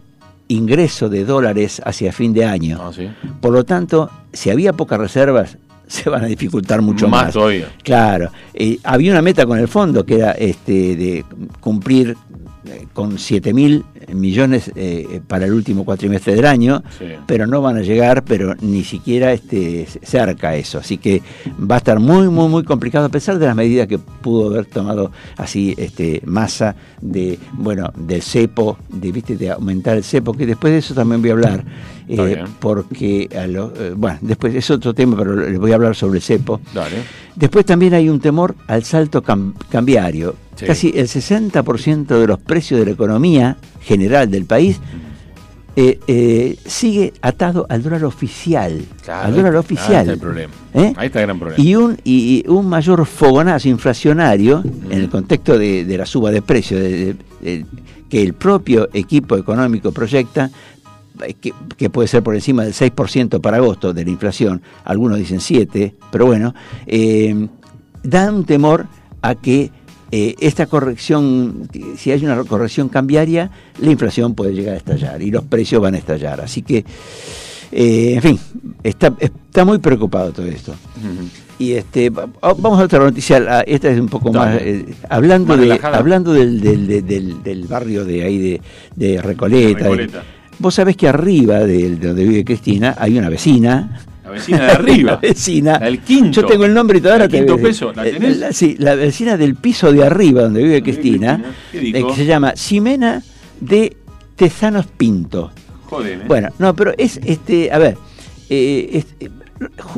[0.48, 2.78] ingreso de dólares hacia fin de año.
[2.82, 3.08] Ah, sí.
[3.40, 7.32] Por lo tanto, si había pocas reservas, se van a dificultar mucho Más más.
[7.34, 7.68] todavía.
[7.82, 8.30] Claro.
[8.54, 11.24] Eh, había una meta con el fondo que era este de
[11.60, 12.16] cumplir
[12.66, 13.84] eh, con 7 mil
[14.14, 17.07] millones eh, para el último cuatrimestre del año, Sí.
[17.27, 20.79] pero no van a llegar, pero ni siquiera este, cerca eso.
[20.79, 21.23] Así que
[21.70, 24.66] va a estar muy, muy, muy complicado, a pesar de las medidas que pudo haber
[24.66, 29.37] tomado así este masa de, bueno, del cepo, de, ¿viste?
[29.37, 31.64] de aumentar el cepo, que después de eso también voy a hablar.
[32.12, 35.94] Eh, porque, a lo- eh, bueno, después es otro tema, pero les voy a hablar
[35.94, 36.61] sobre el cepo.
[36.75, 36.96] Dale.
[37.37, 40.35] Después también hay un temor al salto cam- cambiario.
[40.57, 40.66] Sí.
[40.66, 44.80] Casi el 60% de los precios de la economía general del país
[45.76, 48.82] eh, eh, sigue atado al dólar oficial.
[49.08, 50.00] al dólar ahí- Ahí oficial.
[50.00, 50.52] está el problema.
[50.74, 50.92] ¿Eh?
[50.96, 51.62] Ahí está el gran problema.
[51.64, 56.42] Y un, y, un mayor fogonazo inflacionario en el contexto de, de la suba de
[56.42, 57.66] precios de- de- de-
[58.08, 60.50] que el propio equipo económico proyecta,
[61.40, 65.38] que, que puede ser por encima del 6% para agosto de la inflación, algunos dicen
[65.40, 66.52] 7, pero bueno,
[68.02, 68.86] da un temor
[69.22, 69.70] a que
[70.12, 75.31] eh, esta corrección, si hay una corrección cambiaria, la inflación puede llegar a estallar y
[75.31, 76.40] los precios van a estallar.
[76.40, 76.85] Así que,
[77.73, 78.38] eh, en fin,
[78.83, 80.75] está, está muy preocupado todo esto.
[81.59, 85.61] Y este va- vamos a otra noticia, esta es un poco más eh, hablando Más
[85.61, 88.61] de hablando del, del, del- del- del barrio de ahí de,
[88.96, 89.79] de Recoleta.
[89.81, 90.23] Recoleta.
[90.59, 94.01] Vos sabés que arriba de, de donde vive Cristina hay una vecina.
[94.30, 95.10] La vecina de arriba.
[95.12, 95.72] La vecina.
[95.78, 96.40] La del quinto.
[96.42, 98.38] Yo tengo el nombre y todavía La te quinto peso, ¿la eh, tenés?
[98.38, 101.36] la- sí, la vecina del piso de arriba donde vive Cristina,
[101.70, 101.92] Cristina.
[101.92, 103.22] ¿Qué eh, que se llama Ximena
[103.60, 103.96] de
[104.36, 105.50] Tezanos Pinto.
[105.86, 106.24] Joder, ¿eh?
[106.26, 107.96] Bueno, no, pero es, este, a ver,
[108.48, 109.02] eh,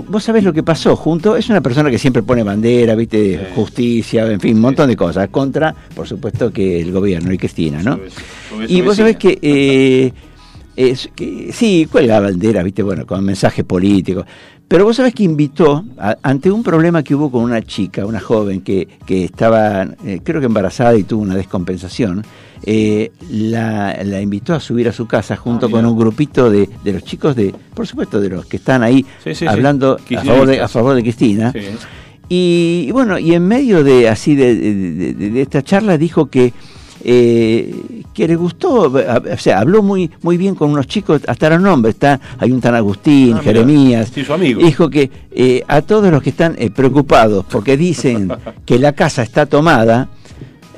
[0.09, 3.45] vos sabés lo que pasó junto, es una persona que siempre pone bandera, viste, Sí.
[3.55, 7.83] justicia, en fin, un montón de cosas, contra, por supuesto, que el gobierno y Cristina,
[7.83, 7.93] ¿no?
[7.97, 10.13] Sobre eso- sobre Y vos sabés que, eh,
[10.77, 14.25] es que sí, cuelga banderas, viste, bueno, con mensajes políticos.
[14.69, 18.21] Pero vos sabés que invitó, a- ante un problema que hubo con una chica, una
[18.21, 22.25] joven que, que estaba, eh, creo que embarazada y tuvo una descompensación,
[22.65, 26.71] eh, la, la invitó a subir a su casa junto Ah, con un grupito de,
[26.85, 29.47] de los chicos, de por supuesto, de los que están ahí Sí, sí, sí.
[29.47, 31.53] hablando a favor, de, a favor de Cristina.
[32.29, 34.55] Y, bueno, y en medio de así de-
[35.15, 36.55] de esta charla dijo que
[37.05, 37.75] eh,
[38.15, 41.95] que le gustó, o sea, habló muy muy bien con unos chicos, hasta los nombres,
[41.95, 43.41] está, hay un tan Agustín, Ah.
[43.43, 44.63] Jeremías, Sí, su amigo.
[44.63, 48.31] dijo que eh, a todos los que están eh, preocupados porque dicen
[48.67, 50.09] que la casa está tomada,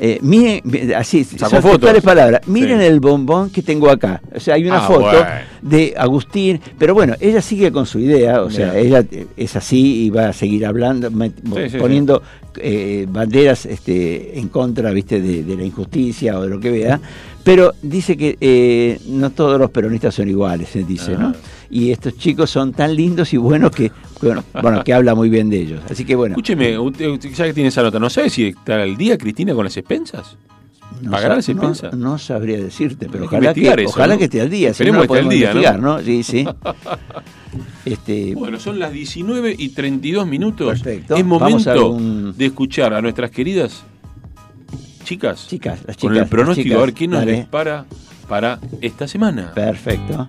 [0.00, 0.62] eh, miren,
[0.94, 2.00] así, son fotos.
[2.02, 2.84] palabras, miren Sí.
[2.86, 4.20] el bombón que tengo acá.
[4.34, 5.24] O sea, hay una Ah, foto bueno.
[5.62, 10.04] de Agustín, pero bueno, ella sigue con su idea, o sea, ella eh, es así
[10.04, 12.22] y va a seguir hablando, sí, poniendo
[12.56, 17.00] eh, banderas este, en contra, viste, de, de la injusticia o de lo que vea,
[17.42, 21.34] pero dice que eh, no todos los peronistas son iguales, se dice, ¿no?
[21.74, 23.90] Y estos chicos son tan lindos y buenos que,
[24.22, 25.80] bueno, bueno, que habla muy bien de ellos.
[25.90, 28.96] Así que bueno, Escúcheme, usted, ya que tiene esa nota, ¿no sabe si está al
[28.96, 30.36] día Cristina con las expensas?
[31.02, 31.92] no, ¿pagará las expensas?
[31.92, 34.18] no, no sabría decirte, pero que ojalá que, investigar eso, ojalá ¿no?
[34.18, 35.98] que esté al día, si no Esperemos lo que esté al día, ¿no?
[36.00, 36.46] Sí, sí.
[37.84, 40.80] Este, Bueno, son las 19 y 32 minutos.
[40.80, 41.16] Perfecto.
[41.16, 41.98] Es momento
[42.36, 43.82] de escuchar a nuestras queridas
[45.04, 46.12] chicas, chicas, las chicas.
[46.12, 47.32] con el pronóstico chicas, a ver qué nos dale.
[47.32, 47.84] depara
[48.28, 49.52] para esta semana.
[49.54, 50.28] Perfecto.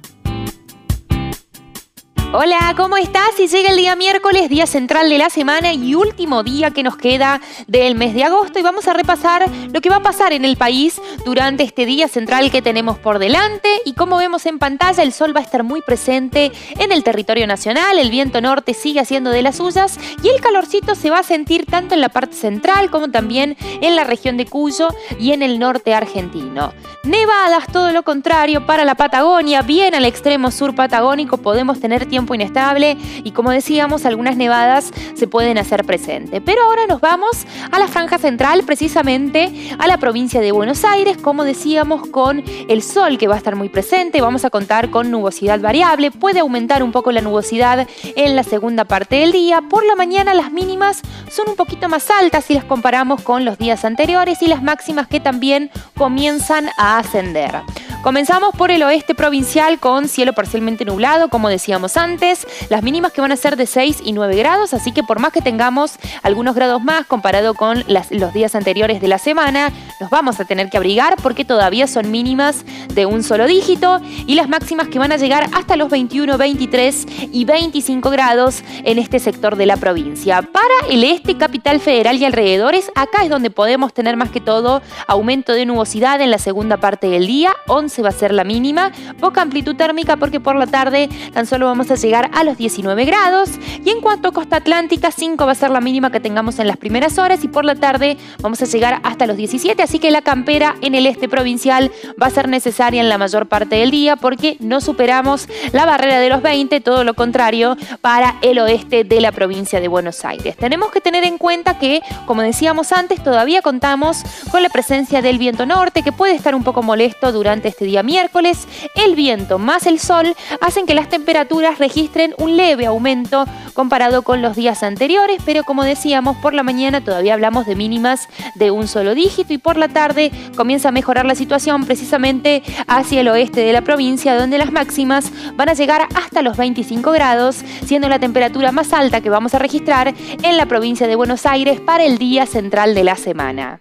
[2.37, 3.39] Hola, ¿cómo estás?
[3.39, 6.97] Y llega el día miércoles, día central de la semana y último día que nos
[6.97, 8.59] queda del mes de agosto.
[8.59, 12.09] Y vamos a repasar lo que va a pasar en el país durante este día
[12.09, 13.69] central que tenemos por delante.
[13.85, 17.47] Y como vemos en pantalla el sol va a estar muy presente en el territorio
[17.47, 19.97] nacional, el viento norte sigue haciendo de las suyas.
[20.21, 23.95] Y el calorcito se va a sentir tanto en la parte central como también en
[23.95, 26.73] la región de Cuyo y en el norte argentino.
[27.05, 32.24] Nevadas, todo lo contrario, para la Patagonia, bien al extremo sur patagónico podemos tener tiempo
[32.33, 36.41] inestable y como decíamos, algunas nevadas se pueden hacer presente.
[36.41, 41.17] Pero ahora nos vamos a la franja central, precisamente a la provincia de Buenos Aires,
[41.17, 45.11] como decíamos, con el sol que va a estar muy presente, vamos a contar con
[45.11, 49.61] nubosidad variable, puede aumentar un poco la nubosidad en la segunda parte del día.
[49.61, 53.57] Por la mañana las mínimas son un poquito más altas si las comparamos con los
[53.57, 57.61] días anteriores y las máximas que también comienzan a ascender.
[58.05, 63.19] Comenzamos por el oeste provincial con cielo parcialmente nublado, como decíamos antes, las mínimas que
[63.19, 66.53] van a ser de 6 y 9 grados, así que por más que tengamos algunos
[66.53, 70.77] grados más comparado con los días anteriores de la semana, nos vamos a tener que
[70.77, 72.63] abrigar porque todavía son mínimas
[72.93, 77.07] de un solo dígito y las máximas que van a llegar hasta los 21, 23
[77.31, 80.43] y 25 grados en este sector de la provincia.
[80.43, 84.83] Para el este, capital federal y alrededores, acá es donde podemos tener más que todo
[85.07, 88.91] aumento de nubosidad en la segunda parte del día, 11 va a ser la mínima,
[89.19, 93.05] poca amplitud térmica porque por la tarde tan solo vamos a llegar a los 19
[93.05, 93.51] grados
[93.83, 96.67] y en cuanto a costa atlántica 5 va a ser la mínima que tengamos en
[96.67, 100.11] las primeras horas y por la tarde vamos a llegar hasta los 17, así que
[100.11, 103.91] la campera en el este provincial va a ser necesaria en la mayor parte del
[103.91, 109.03] día porque no superamos la barrera de los 20, todo lo contrario para el oeste
[109.03, 110.55] de la provincia de Buenos Aires.
[110.57, 115.37] Tenemos que tener en cuenta que, como decíamos antes, todavía contamos con la presencia del
[115.37, 119.87] viento norte que puede estar un poco molesto durante este día miércoles, el viento más
[119.87, 125.41] el sol hacen que las temperaturas registren un leve aumento comparado con los días anteriores,
[125.45, 129.57] pero como decíamos, por la mañana todavía hablamos de mínimas de un solo dígito y
[129.57, 134.37] por la tarde comienza a mejorar la situación precisamente hacia el oeste de la provincia,
[134.37, 139.21] donde las máximas van a llegar hasta los 25 grados, siendo la temperatura más alta
[139.21, 143.03] que vamos a registrar en la provincia de Buenos Aires para el día central de
[143.03, 143.79] la semana.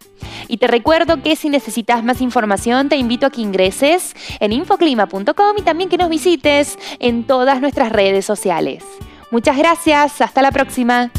[0.49, 3.94] Y te recuerdo que si necesitas más información, te invito a que ingreses
[4.41, 8.85] en infoclima.com y también que nos visites en todas nuestras redes sociales.
[9.31, 11.11] Muchas gracias, hasta la próxima.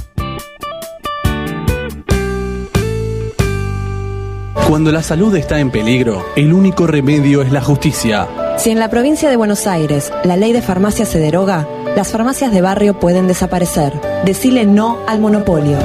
[4.68, 8.28] Cuando la salud está en peligro, el único remedio es la justicia.
[8.58, 12.52] Si en la provincia de Buenos Aires la ley de farmacia se deroga, las farmacias
[12.52, 13.94] de barrio pueden desaparecer.
[14.26, 15.78] Decile no al monopolio.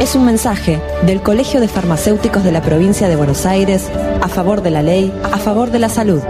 [0.00, 3.90] Es un mensaje del Colegio de Farmacéuticos de la provincia de Buenos Aires
[4.22, 6.22] a favor de la ley, a favor de la salud.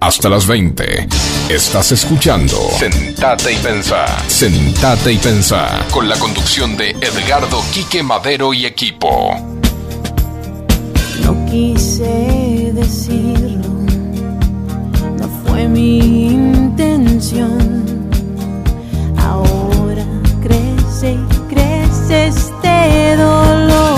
[0.00, 1.06] Hasta las 20.
[1.48, 4.04] Estás escuchando Sentate y Pensá.
[4.26, 5.86] Sentate y Pensá.
[5.92, 9.32] Con la conducción de Edgardo Quique Madero y equipo.
[11.22, 13.68] No quise decirlo,
[15.18, 17.75] no fue mi intención.
[19.28, 20.04] Ahora
[20.40, 23.95] crece y crece este dolor.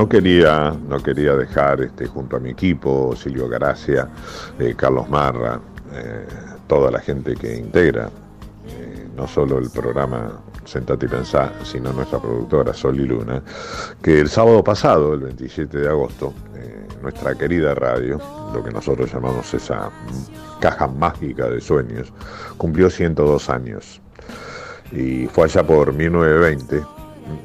[0.00, 4.08] No quería, no quería dejar este, junto a mi equipo, Silvio Garacia,
[4.58, 5.60] eh, Carlos Marra,
[5.92, 6.26] eh,
[6.66, 8.08] toda la gente que integra
[8.66, 13.42] eh, no solo el programa Sentate y Pensá, sino nuestra productora Sol y Luna,
[14.00, 16.32] que el sábado pasado, el 27 de agosto,
[17.02, 18.18] nuestra querida radio,
[18.54, 19.90] lo que nosotros llamamos esa
[20.60, 22.10] caja mágica de sueños,
[22.56, 24.00] cumplió 102 años.
[24.92, 26.84] Y fue allá por 1920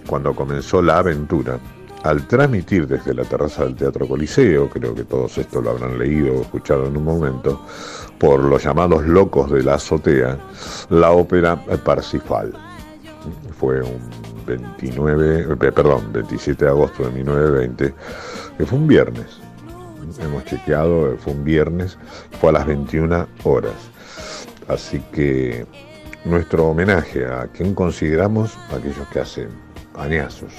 [0.08, 1.60] cuando comenzó la aventura
[2.06, 6.36] al transmitir desde la terraza del Teatro Coliseo, creo que todos esto lo habrán leído
[6.36, 7.66] o escuchado en un momento,
[8.20, 10.38] por los llamados locos de la azotea,
[10.90, 12.54] la ópera Parsifal.
[13.60, 14.00] Fue un
[14.46, 17.96] 29, eh, perdón, 27 de agosto de 1920,
[18.56, 19.40] que fue un viernes.
[20.20, 21.98] Hemos chequeado, eh, fue un viernes,
[22.40, 23.74] fue a las 21 horas.
[24.68, 25.66] Así que
[26.24, 29.50] nuestro homenaje a quien consideramos aquellos que hacen
[29.96, 30.54] añazos,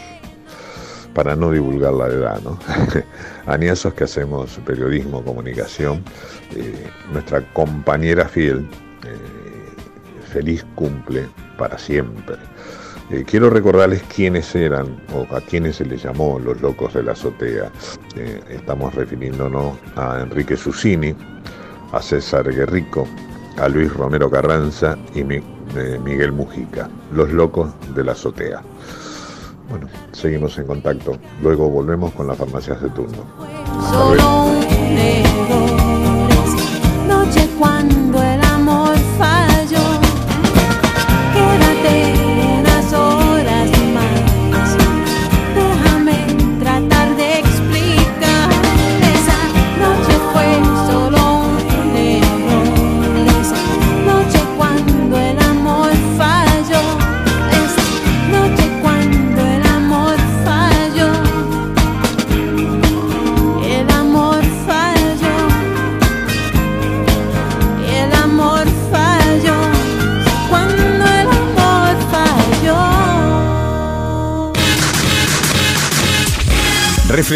[1.16, 2.58] para no divulgar la edad, ¿no?
[3.50, 6.04] añazos que hacemos periodismo, comunicación,
[6.54, 8.68] eh, nuestra compañera fiel,
[9.06, 9.16] eh,
[10.30, 12.36] feliz cumple para siempre.
[13.10, 17.12] Eh, quiero recordarles quiénes eran o a quiénes se les llamó los locos de la
[17.12, 17.70] azotea.
[18.50, 21.14] Estamos refiriéndonos a Enrique Susini,
[21.92, 23.06] a César Guerrico,
[23.58, 25.40] a Luis Romero Carranza y Mi-
[26.04, 28.60] Miguel Mujica, los locos de la azotea.
[29.68, 31.18] Bueno, seguimos en contacto.
[31.42, 33.24] Luego volvemos con las farmacias de turno.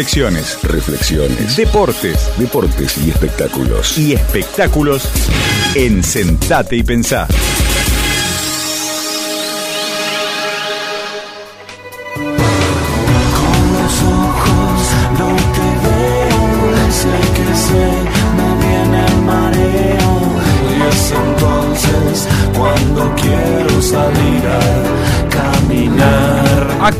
[0.01, 0.57] Reflexiones.
[0.63, 1.55] Reflexiones.
[1.55, 2.31] Deportes.
[2.35, 3.99] Deportes y espectáculos.
[3.99, 5.07] Y espectáculos
[5.75, 7.27] en Sentate y Pensá.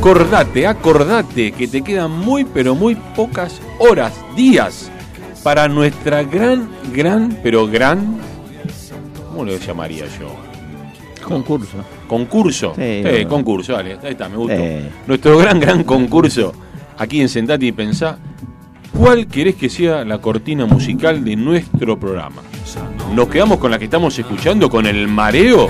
[0.01, 4.89] Acordate, acordate que te quedan muy pero muy pocas horas, días
[5.43, 8.17] para nuestra gran, gran, pero gran,
[9.29, 10.35] ¿cómo lo llamaría yo?
[11.23, 11.77] Concurso.
[12.07, 12.73] Concurso.
[12.75, 13.29] Sí, Eh, no.
[13.29, 14.55] concurso, dale, ahí está, me gustó.
[14.57, 14.89] Eh.
[15.05, 16.51] Nuestro gran, gran concurso
[16.97, 18.17] aquí en Sentate y Pensá.
[18.97, 22.41] ¿Cuál querés que sea la cortina musical de nuestro programa?
[23.13, 25.67] ¿Nos quedamos con la que estamos escuchando, con el mareo?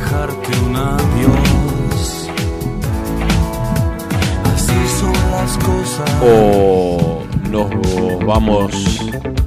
[6.23, 8.71] ¿O nos vamos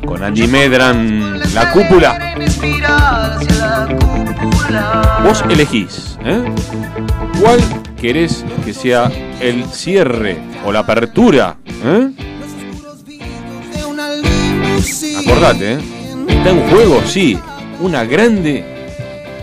[0.04, 2.34] con Andy Medran, la cúpula?
[5.22, 6.42] Vos elegís, ¿eh?
[7.40, 7.60] ¿Cuál
[8.00, 10.36] querés que sea el cierre
[10.66, 11.58] o la apertura?
[11.84, 12.10] ¿eh?
[15.24, 15.78] Acordate, ¿eh?
[16.28, 17.02] ¿Está en juego?
[17.06, 17.38] Sí.
[17.80, 18.64] Una grande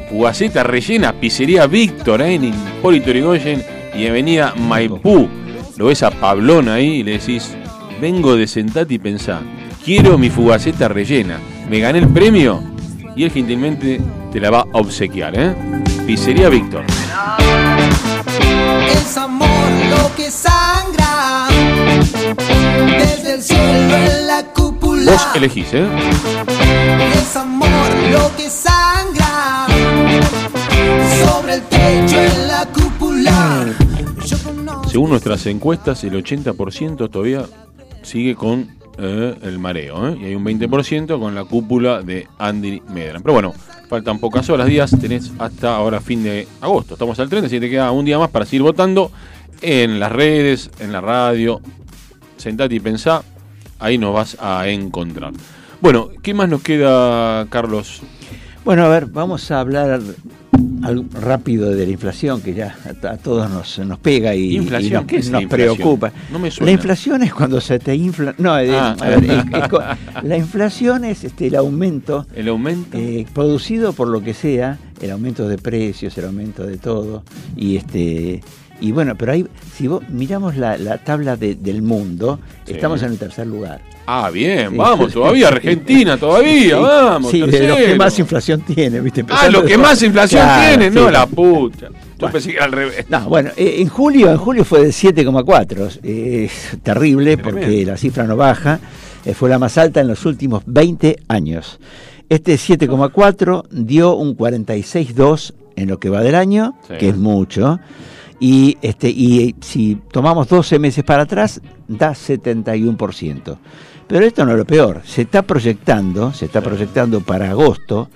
[0.10, 2.36] fugaceta rellena, pizzería Víctor, ¿eh?
[2.36, 3.64] en Hipólito Yrigoyen
[3.96, 5.41] y Avenida Maipú.
[5.82, 7.56] Lo ves a Pablón ahí y le decís,
[8.00, 9.42] vengo de sentate y pensá,
[9.84, 11.40] quiero mi fugaceta rellena.
[11.72, 12.62] ¿Me gané el premio?
[13.16, 14.00] Y él gentilmente
[14.32, 15.56] te la va a obsequiar, ¿eh?
[16.06, 16.84] Pizzería Víctor.
[18.94, 21.48] Es amor lo que sangra
[23.00, 25.14] desde el cielo en la cúpula.
[25.14, 25.88] Vos elegís, ¿eh?
[27.16, 29.66] Es amor lo que sangra
[31.26, 32.68] sobre el techo en la
[34.92, 37.46] Según nuestras encuestas, el 80% todavía
[38.02, 40.10] sigue con eh, el mareo.
[40.10, 40.18] ¿eh?
[40.20, 43.22] Y hay un 20% con la cúpula de Andy Medran.
[43.22, 43.54] Pero bueno,
[43.88, 44.94] faltan pocas horas, días.
[45.00, 46.96] Tenés hasta ahora fin de agosto.
[46.96, 49.14] Estamos al 30, así que te queda un día más para seguir votando
[49.62, 51.62] en las redes, en la radio.
[52.36, 53.24] Sentate y pensá.
[53.80, 55.32] Ahí nos vas a encontrar.
[55.80, 58.02] Bueno, ¿qué más nos queda, Carlos?
[58.64, 60.00] Bueno, a ver, vamos a hablar
[60.84, 64.92] algo rápido de la inflación que ya a, todos nos, nos pega y, ¿Inflación?
[64.92, 65.76] y nos, ¿Qué es la nos inflación?
[65.78, 66.12] preocupa.
[66.32, 66.66] No me suena.
[66.68, 68.36] La inflación es cuando se te infla.
[68.38, 68.96] No, Ah.
[69.00, 69.82] a ver, es- es co-
[70.24, 72.98] la inflación es este, el aumento El aumento.
[72.98, 77.24] eh, producido por lo que sea, el aumento de precios, el aumento de todo,
[77.58, 78.42] y este
[78.82, 82.74] Y bueno, pero ahí, si vos miramos la, la tabla de- del mundo, Sí.
[82.74, 83.80] estamos en el tercer lugar.
[84.08, 84.76] Ah, bien, Sí.
[84.78, 87.32] vamos, todavía Argentina, todavía, Sí, vamos.
[87.32, 87.98] Sí, de los que tercero.
[87.98, 89.24] más inflación tiene, ¿viste?
[89.30, 90.90] Ah, los que más inflación Claro, sí.
[90.92, 91.88] no la puta.
[91.90, 92.34] Yo Bueno.
[92.34, 93.06] pensé que era al revés.
[93.10, 96.00] No, bueno, eh, en julio, en julio fue de 7,4.
[96.04, 97.92] eh, Es terrible porque Tremendo.
[97.92, 98.80] la cifra no baja.
[99.24, 101.80] eh, fue la más alta en los últimos 20 años.
[102.30, 107.80] Este 7,4 dio un 46,2 en lo que va del año, que es mucho.
[108.42, 113.58] Y, este, y si tomamos 12 meses para atrás, da 71%.
[114.08, 115.02] Pero esto no es lo peor.
[115.06, 118.10] Se está proyectando, se está proyectando para agosto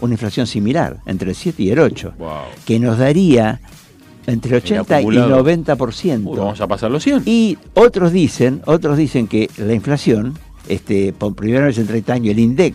[0.00, 2.28] una inflación similar, entre el 7 y el 8 Wow.
[2.64, 3.60] que nos daría
[4.26, 5.44] entre el 80 y acumulado.
[5.44, 6.22] 90%.
[6.30, 7.22] Uy, vamos a pasar los 100.
[7.26, 12.30] Y otros dicen, otros dicen que la inflación, este, por primera vez en 30 años,
[12.30, 12.74] el INDEC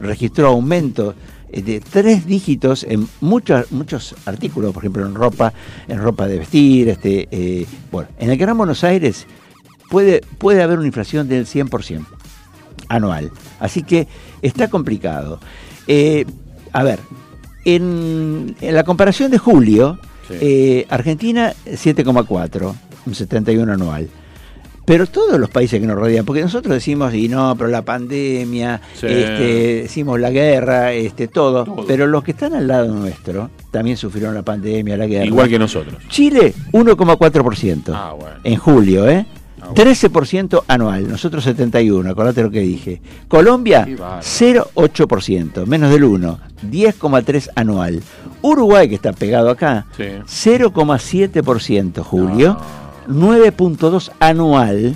[0.00, 1.14] registró aumento eh,
[1.60, 5.52] de tres dígitos en muchos muchos artículos, por ejemplo en ropa,
[5.88, 9.26] en ropa de vestir, este, eh, bueno, en el Gran Buenos Aires
[9.90, 12.06] puede puede haber una inflación del 100%
[12.88, 13.30] anual,
[13.60, 14.08] así que
[14.40, 15.40] está complicado.
[15.86, 16.24] Eh,
[16.72, 17.00] a ver,
[17.64, 19.98] en, en la comparación de julio,
[20.28, 20.34] Sí.
[20.40, 22.74] eh, Argentina 7,4,
[23.06, 24.08] un 71 anual.
[24.84, 28.80] Pero todos los países que nos rodean, porque nosotros decimos, y no, pero la pandemia,
[28.94, 29.06] Sí.
[29.06, 31.84] este, decimos la guerra, este, todo, Todo.
[31.86, 35.24] pero los que están al lado nuestro también sufrieron la pandemia, la guerra.
[35.26, 36.02] Igual que nosotros.
[36.08, 37.92] Chile, 1,4%.
[37.94, 38.36] Ah, bueno.
[38.42, 39.24] En julio, ¿eh?
[39.64, 39.74] Ah, bueno.
[39.74, 43.00] 13% anual, nosotros 71, acordate lo que dije.
[43.28, 44.22] Colombia, Qué bárbaro.
[44.22, 48.02] 0,8%, menos del 1, 10,3 anual.
[48.42, 50.04] Uruguay, que está pegado acá, Sí.
[50.26, 52.81] 0,7% julio, No.
[53.08, 54.94] 9,2 anual.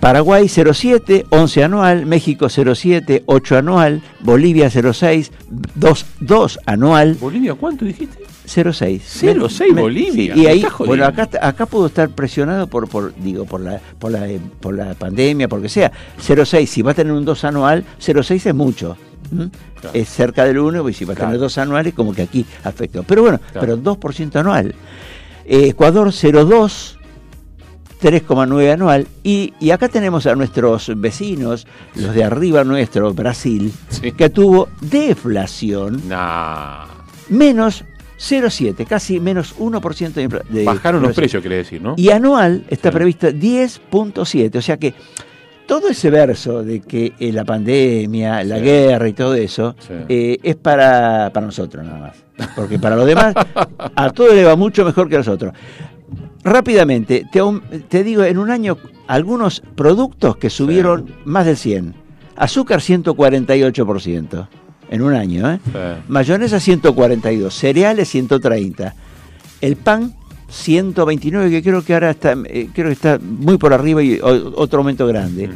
[0.00, 5.30] Paraguay 0,7, 11 anual, México 0,7, 8 anual, Bolivia 0,6,
[5.76, 8.18] 2, 2 anual, ¿Bolivia cuánto dijiste?
[8.46, 9.00] 0,6.
[9.22, 13.46] 0,6 Me- Bolivia, sí, y ahí, bueno, acá, acá pudo estar presionado por, por digo,
[13.46, 15.90] por la, por la, eh, por la pandemia, por lo que sea.
[16.20, 18.98] 0,6, si va a tener un 2 anual, 0,6 es mucho.
[19.32, 19.48] ¿m?
[19.80, 19.94] Claro.
[19.98, 21.40] Es cerca del 1, y si va a tener Claro.
[21.44, 23.04] dos anuales, como que aquí afectó.
[23.04, 23.60] Pero bueno, Claro.
[23.60, 24.74] pero 2% anual.
[25.46, 26.93] Eh, Ecuador 0,2.
[28.04, 34.12] 3,9 anual y, y acá tenemos a nuestros vecinos, los de arriba nuestro, Brasil, Sí.
[34.12, 36.84] que tuvo deflación Nah.
[37.30, 37.84] menos
[38.18, 41.14] 0,7, casi menos 1% de, infla- de Bajaron los inflación.
[41.14, 41.94] precios, quiere decir, ¿no?
[41.96, 42.94] Y anual está Sí.
[42.94, 44.94] previsto 10.7, o sea que
[45.66, 49.94] todo ese verso de que eh, la pandemia, la guerra y todo eso, Sí.
[50.10, 52.16] eh, es para, para nosotros nada más.
[52.54, 53.34] Porque para los demás,
[53.96, 55.52] a todos le va mucho mejor que a nosotros.
[56.44, 57.24] Rápidamente,
[57.88, 58.76] te, digo, en un año,
[59.06, 61.94] algunos productos que subieron más del 100.
[62.36, 64.48] Azúcar 148%,
[64.90, 65.60] en un año, ¿eh?
[65.64, 65.78] Sí.
[66.08, 68.94] Mayonesa 142, cereales 130,
[69.62, 70.14] el pan
[70.50, 74.52] 129, que creo que ahora está, eh, creo que está muy por arriba y o-
[74.56, 75.48] otro aumento grande.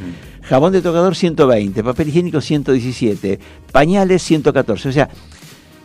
[0.43, 3.39] Jabón de tocador 120, papel higiénico 117,
[3.71, 5.11] pañales 114, o sea,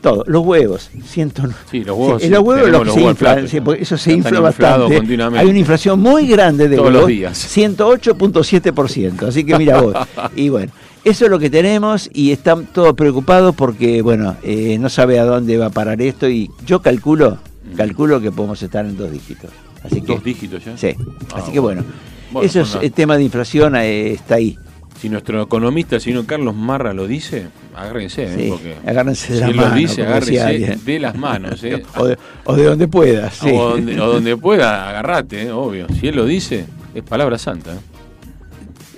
[0.04, 1.56] todo, los huevos 109.
[1.72, 2.22] Sí, los huevos.
[2.22, 4.40] Sí, los huevos tenemos lo que los se huevos inflan, sí, porque eso se infla
[4.42, 4.98] bastante.
[5.38, 7.58] Hay una inflación muy grande de Todos los huevos, días.
[7.58, 9.24] 108.7%.
[9.28, 9.96] Así que mira vos.
[10.36, 10.72] y bueno,
[11.04, 15.26] eso es lo que tenemos y están todos preocupados porque, bueno, eh, no sabe a
[15.26, 17.40] dónde va a parar esto y yo calculo,
[17.76, 19.50] calculo que podemos estar en dos dígitos.
[19.84, 20.78] Así que, Dos dígitos ya.
[20.78, 20.96] Sí,
[21.34, 21.84] Ah, así que bueno.
[22.32, 24.58] Bueno, eso es el tema de inflación, eh, está ahí.
[25.04, 28.48] Si nuestro economista, señor Carlos Marra, lo dice, agárrense, ¿eh?
[28.50, 31.84] Porque agárrense de si las él manos, lo dice, agárrense de las manos, ¿eh?
[31.98, 33.34] O, de, o de donde puedas.
[33.34, 33.50] sí.
[33.54, 35.52] o, donde, o donde pueda, agarrate, ¿eh?
[35.52, 35.88] obvio.
[36.00, 36.64] Si él lo dice,
[36.96, 37.74] es palabra santa.
[37.74, 37.78] ¿eh?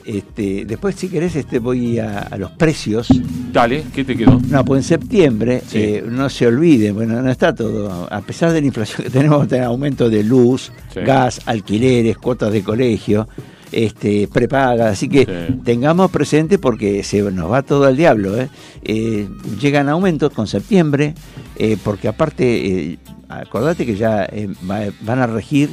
[0.06, 3.08] Este, después, si querés, este, voy a, a los precios.
[3.52, 4.40] Dale, ¿qué te quedó?
[4.48, 5.80] No, pues en septiembre, Sí.
[5.80, 9.48] eh, no se olviden, bueno, no está todo, a pesar de la inflación que tenemos,
[9.48, 11.00] tener aumento de luz, Sí.
[11.00, 13.28] gas, alquileres, cuotas de colegio,
[13.72, 15.56] este, prepagas, así que Sí.
[15.64, 18.40] tengamos presente porque se nos va todo al diablo.
[18.40, 18.50] ¿eh?
[18.84, 19.28] Eh,
[19.60, 21.14] llegan aumentos con septiembre,
[21.58, 22.98] eh, porque aparte,
[23.30, 24.30] acordate que ya
[24.70, 25.70] va- van a regir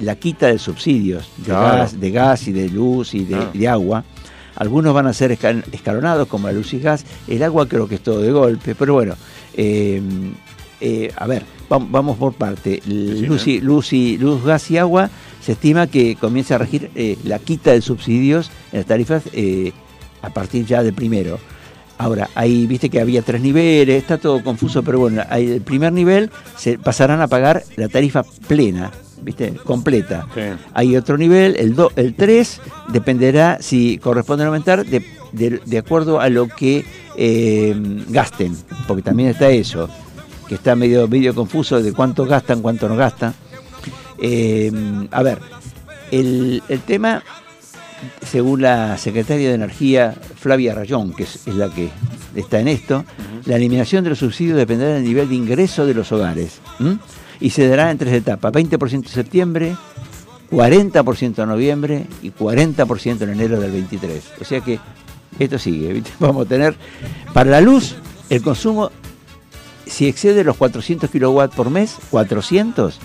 [0.00, 1.78] la quita de subsidios de, Claro.
[1.78, 3.50] gas, de gas y de luz y de, Claro.
[3.54, 4.04] de agua.
[4.56, 7.04] Algunos van a ser escal- escalonados, como la luz y gas.
[7.26, 9.14] El agua creo que es todo de golpe, pero bueno.
[9.56, 10.02] eh,
[10.86, 12.80] eh, a ver, vam- vamos por parte.
[12.84, 13.26] sí,
[13.60, 13.96] Luz, ¿eh?
[13.96, 15.08] y, luz, gas y agua,
[15.40, 19.72] se estima que comienza a regir eh, la quita de subsidios en las tarifas eh,
[20.22, 21.38] a partir ya del primero.
[21.96, 25.92] Ahora, ahí viste que había tres niveles, está todo confuso, pero bueno, ahí el primer
[25.92, 28.90] nivel se pasarán a pagar la tarifa plena,
[29.22, 30.26] viste, completa.
[30.34, 30.40] Sí.
[30.74, 36.20] Hay otro nivel, el, do- el 3 dependerá si corresponde aumentar de, de- de acuerdo
[36.20, 36.84] a lo que
[37.16, 37.74] eh,
[38.08, 38.56] gasten,
[38.88, 39.88] porque también está eso,
[40.48, 43.34] que está medio, medio confuso de cuánto gastan, cuánto no gastan.
[44.18, 44.70] Eh,
[45.10, 45.38] a ver,
[46.10, 47.22] el, el tema,
[48.24, 51.90] según la secretaria de Energía, Flavia Rayón, que es, es la que
[52.34, 53.04] está en esto,
[53.46, 56.60] la eliminación de los subsidios dependerá del nivel de ingreso de los hogares.
[56.80, 56.98] ¿m?
[57.40, 59.76] Y se dará en tres etapas, 20% en septiembre,
[60.50, 64.22] 40% en noviembre y 40% en enero del 23.
[64.40, 64.78] O sea que
[65.38, 65.92] esto sigue.
[65.92, 66.10] ¿viste?
[66.20, 66.74] Vamos a tener,
[67.32, 67.96] para la luz,
[68.30, 68.90] el consumo,
[69.86, 72.98] si excede los 400 kilowatts por mes, 400,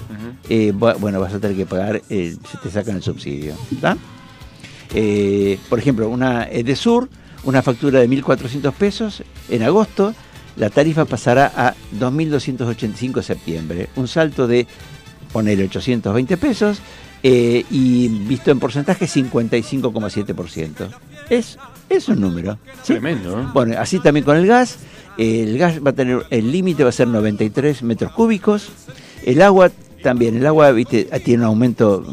[0.49, 3.55] eh, bu- bueno, vas a tener que pagar, eh, se te sacan el subsidio.
[4.93, 7.09] Eh, por ejemplo, una de Sur,
[7.43, 10.13] una factura de 1.400 pesos en agosto,
[10.55, 13.89] la tarifa pasará a 2.285 en septiembre.
[13.95, 14.65] Un salto de,
[15.31, 16.79] poner 820 pesos
[17.21, 20.87] eh, y visto en porcentaje 55,7%.
[21.29, 21.57] Es,
[21.87, 22.57] es un número.
[22.83, 22.93] ¿sí?
[22.93, 23.45] Tremendo, ¿eh?
[23.53, 24.77] Bueno, así también con el gas.
[25.19, 28.69] El gas va a tener, el límite va a ser 93 metros cúbicos.
[29.25, 29.69] El agua
[30.01, 32.05] también, el agua viste, tiene un aumento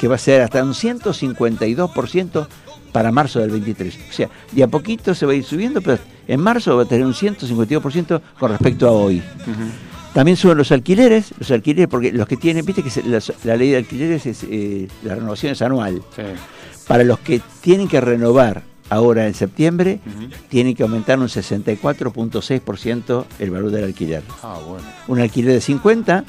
[0.00, 2.48] que va a ser hasta un 152%
[2.92, 3.98] para marzo del 23.
[4.08, 6.86] O sea, de a poquito se va a ir subiendo, pero en marzo va a
[6.86, 9.22] tener un 152% con respecto a hoy.
[10.14, 12.90] También suben los alquileres, los alquileres, porque los que tienen, viste que
[13.44, 16.00] la ley de alquileres es, eh, la renovación es anual.
[16.86, 20.00] Para los que tienen que renovar ahora en septiembre,
[20.48, 24.22] tienen que aumentar un 64.6% el valor del alquiler.
[24.42, 24.84] Ah, bueno.
[25.08, 26.24] Un alquiler de 50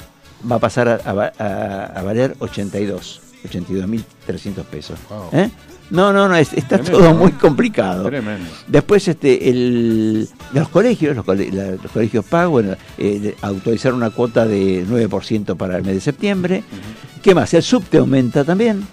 [0.50, 4.98] va a pasar a, a va- a- a valer 82, 82.300 pesos.
[5.08, 5.28] Wow.
[5.32, 5.50] ¿Eh?
[5.90, 7.18] No, no, no, es- está Tremendo, todo ¿no?
[7.18, 8.04] muy complicado.
[8.04, 8.48] Tremendo.
[8.68, 14.10] Después, este, el, los colegios, los, cole- la- los colegios pagos, bueno, eh, autorizaron una
[14.10, 16.62] cuota de 9% para el mes de septiembre.
[17.22, 17.52] ¿Qué más?
[17.54, 18.86] El subte aumenta también,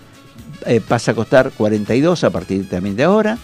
[0.65, 3.37] eh, pasa a costar 42 a partir también de ahora.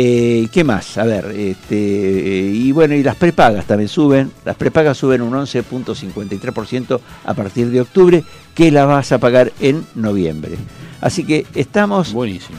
[0.00, 0.96] Eh, ¿Qué más?
[0.96, 4.30] A ver, este, eh, y bueno, y las prepagas también suben.
[4.44, 8.22] Las prepagas suben un 11.53% a partir de octubre,
[8.54, 10.52] que la vas a pagar en noviembre.
[11.00, 12.12] Así que estamos.
[12.12, 12.58] Buenísimo.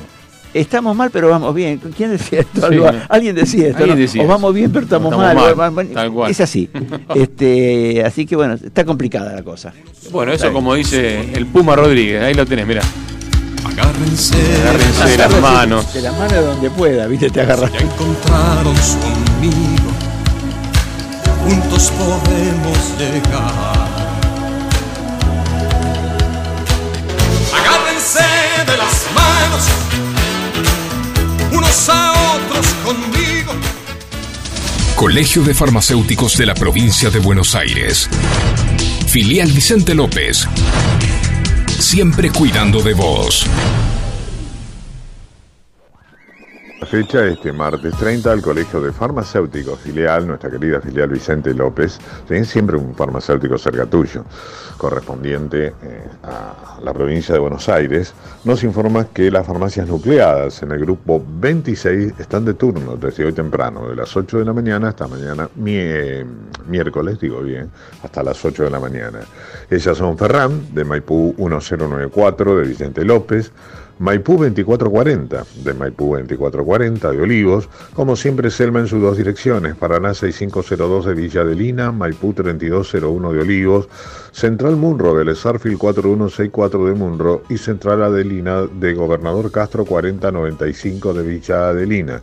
[0.54, 1.80] Estamos mal, pero vamos bien.
[1.96, 2.68] ¿Quién decía esto?
[3.08, 3.84] Alguien decía esto.
[3.84, 4.02] Alguien ¿no?
[4.02, 5.56] decía o vamos bien, pero estamos, Estamos mal.
[5.56, 6.32] mal, Bueno, tal cual.
[6.32, 6.70] Es así.
[7.16, 9.72] este, así que bueno, está complicada la cosa.
[10.12, 12.82] Bueno, eso como dice el Puma Rodríguez, ahí lo tenés, mira.
[13.66, 15.94] Agárrense, Agárrense de las manos.
[15.94, 17.72] De las manos donde pueda, viste, te agarras.
[17.72, 19.92] Ya encontraron su amigo.
[21.44, 23.90] Juntos podemos llegar.
[27.54, 28.24] Agárrense
[28.66, 29.64] de las manos.
[31.52, 33.54] Unos a otros conmigo.
[34.96, 38.10] Colegio de Farmacéuticos de la Provincia de Buenos Aires.
[39.08, 40.48] Filial Vicente López.
[41.80, 43.48] Siempre cuidando de vos.
[46.90, 52.44] Fecha este martes 30 al Colegio de Farmacéuticos filial, nuestra querida filial Vicente López, tiene
[52.46, 54.26] siempre un farmacéutico cerca tuyo,
[54.76, 60.72] correspondiente eh, a la provincia de Buenos Aires, nos informa que las farmacias nucleadas en
[60.72, 64.90] el grupo 26 están de turno desde hoy temprano, de las 8 de la mañana
[64.90, 67.70] hasta mañana miércoles, digo bien,
[68.02, 69.20] hasta las 8 de la mañana.
[69.70, 73.52] Ellas son Ferran, de Maipú 1094, de Vicente López,
[74.00, 80.14] Maipú 2440, de Maipú 2440 de Olivos, como siempre Selma en sus dos direcciones, Paraná
[80.14, 83.90] 6502 de Villa de Lina, Maipú 3201 de Olivos,
[84.32, 91.24] Central Munro del Sarfil 4164 de Munro y Central Adelina de Gobernador Castro 4095 de
[91.24, 92.22] Villa Adelina.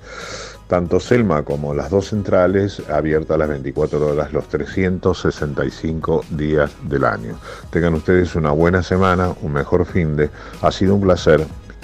[0.68, 7.38] Tanto Selma como las dos centrales abiertas las 24 horas, los 365 días del año.
[7.70, 10.28] Tengan ustedes una buena semana, un mejor fin de.
[10.62, 11.46] Ha sido un placer,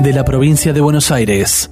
[0.00, 1.70] de la provincia de Buenos Aires.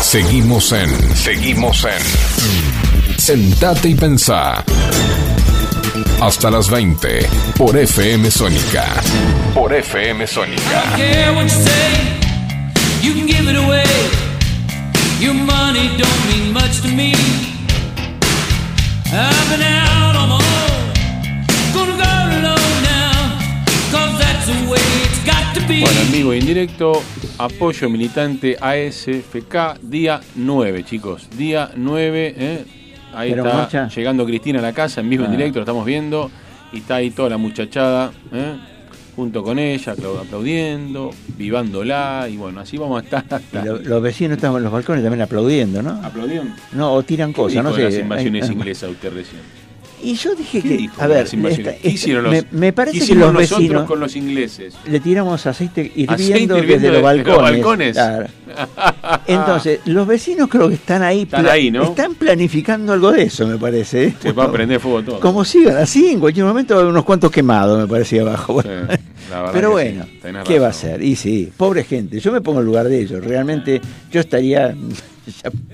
[0.00, 0.90] Seguimos en.
[1.16, 3.18] Seguimos en.
[3.18, 4.64] Sentate y pensá.
[6.20, 7.26] Hasta las 20
[7.56, 8.86] por FM Sónica.
[9.54, 10.82] Por FM Sónica.
[10.96, 12.22] care what you say.
[13.02, 13.84] You can give it away.
[15.20, 17.14] Your money don't mean much to me.
[19.14, 20.11] I've been out
[25.24, 26.92] Bueno, en vivo y en directo,
[27.38, 31.28] apoyo militante ASFK, día 9, chicos.
[31.36, 32.64] Día 9, ¿eh?
[33.14, 35.36] Ahí ¿Pero está llegando Cristina a la casa, en vivo y en Ah.
[35.36, 36.30] directo, lo estamos viendo.
[36.72, 38.56] Y está ahí toda la muchachada, ¿eh?
[39.14, 43.60] junto con ella, aplau- aplaudiendo, vivándola, y bueno, así vamos a estar hasta...
[43.62, 45.90] Y lo- los vecinos están en los balcones también aplaudiendo, ¿no?
[46.02, 46.54] ¿Aplaudieron?
[46.72, 47.82] No, o tiran ¿Qué cosas, no sé.
[47.84, 49.42] las invasiones inglesas usted recién?
[50.02, 51.26] Y yo dije ¿Qué que, dijo a ver,
[51.84, 54.74] hicieron los- me, me parece que los nosotros vecinos con los ingleses?
[54.86, 57.52] le tiramos aceite hirviendo, Aceite hirviendo desde de- los de los balcones.
[57.52, 57.92] balcones.
[57.92, 58.26] claro.
[59.26, 61.84] Entonces, los vecinos creo que están ahí, Están ahí, ¿no?
[61.84, 64.04] están planificando algo de eso, me parece.
[64.06, 64.14] ¿eh?
[64.20, 65.20] Se va a prender fuego todo.
[65.20, 68.54] Como sigan así, en cualquier momento haber unos cuantos quemados, me parecía abajo.
[68.54, 68.70] Bueno,
[69.52, 71.02] Pero bueno, sí, ¿qué va a ser?
[71.02, 73.80] Y sí, pobre gente, yo me pongo en lugar de ellos, realmente
[74.10, 74.74] yo estaría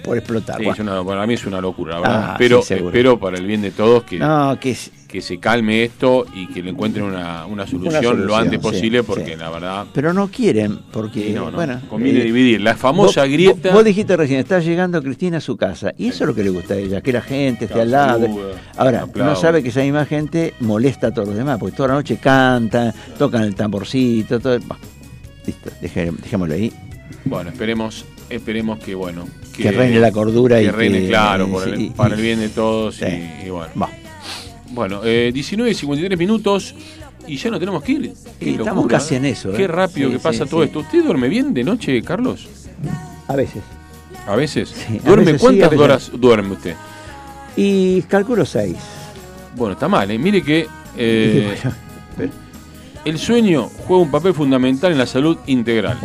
[0.05, 0.57] por explotar.
[0.59, 0.75] Sí, Bueno.
[0.75, 2.25] es una- para mí es una locura, la ¿verdad?
[2.31, 5.39] Ah, pero sí, espero para el bien de todos que, No, que es- que se
[5.39, 9.37] calme esto y que le encuentren una, una solución, lo solución, antes sí, posible, porque
[9.39, 11.81] la verdad Pero no quieren, porque, Y no, no, bueno...
[11.89, 12.61] conviene eh, dividir.
[12.61, 13.73] La famosa vos- grieta.
[13.73, 16.51] Vos, dijiste recién, está llegando Cristina a su casa, y eso es lo que le
[16.51, 18.21] gusta a ella, que la gente esté al lado.
[18.27, 21.89] saluda, Ahora, no sabe que esa misma gente molesta a todos los demás, porque toda
[21.89, 24.59] la noche cantan, tocan el tamborcito, todo...
[25.47, 26.71] Listo, dejé- dejémoslo ahí.
[27.29, 29.27] Bueno, esperemos, esperemos que bueno.
[29.57, 32.41] Que reine la cordura que y reine, que- claro, por el- sí, para el bien
[32.41, 33.05] de todos Sí.
[33.43, 33.73] y, y bueno.
[34.71, 36.75] Bueno, eh, 19 y 53 minutos
[37.27, 38.13] y ya no tenemos que ir.
[38.39, 39.19] Qué estamos locura, casi ¿eh?
[39.19, 39.69] en eso, Qué ¿eh?
[39.69, 40.67] rápido Sí, que pasa sí, todo sí.
[40.67, 40.79] esto.
[40.81, 42.47] ¿Usted duerme bien de noche, Carlos?
[43.27, 43.63] A veces.
[44.27, 44.75] A veces.
[44.89, 46.75] a ¿Duerme veces cuántas horas duerme usted?
[47.57, 48.77] Y calculo seis.
[49.57, 50.19] Bueno, está mal, ¿eh?
[50.19, 50.67] Mire que
[50.97, 51.57] eh,
[53.05, 55.99] el sueño juega un papel fundamental en la salud integral.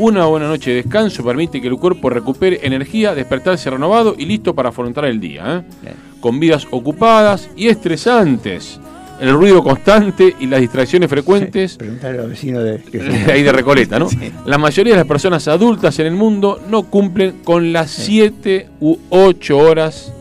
[0.00, 4.54] Una buena noche de descanso permite que el cuerpo recupere energía, despertarse renovado y listo
[4.54, 5.62] para afrontar el día.
[5.84, 5.92] ¿eh?
[6.22, 8.80] Con vidas ocupadas y estresantes.
[9.20, 11.76] El ruido constante y las distracciones frecuentes.
[11.76, 12.82] Preguntarle a los vecinos de...
[13.30, 14.08] ahí de Recoleta, ¿no?
[14.46, 18.96] La mayoría de las personas adultas en el mundo no cumplen con las 7 u
[19.10, 20.14] 8 horas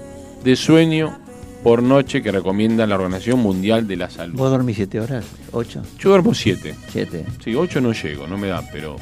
[0.44, 1.18] de sueño
[1.64, 4.36] por noche que recomienda la Organización Mundial de la Salud.
[4.36, 5.24] ¿Vos dormís siete horas?
[5.54, 5.82] ¿Ocho?
[5.98, 6.76] Yo duermo 7.
[6.90, 7.26] ¿Siete?
[7.42, 8.98] Sí, 8 no llego, no me da, pero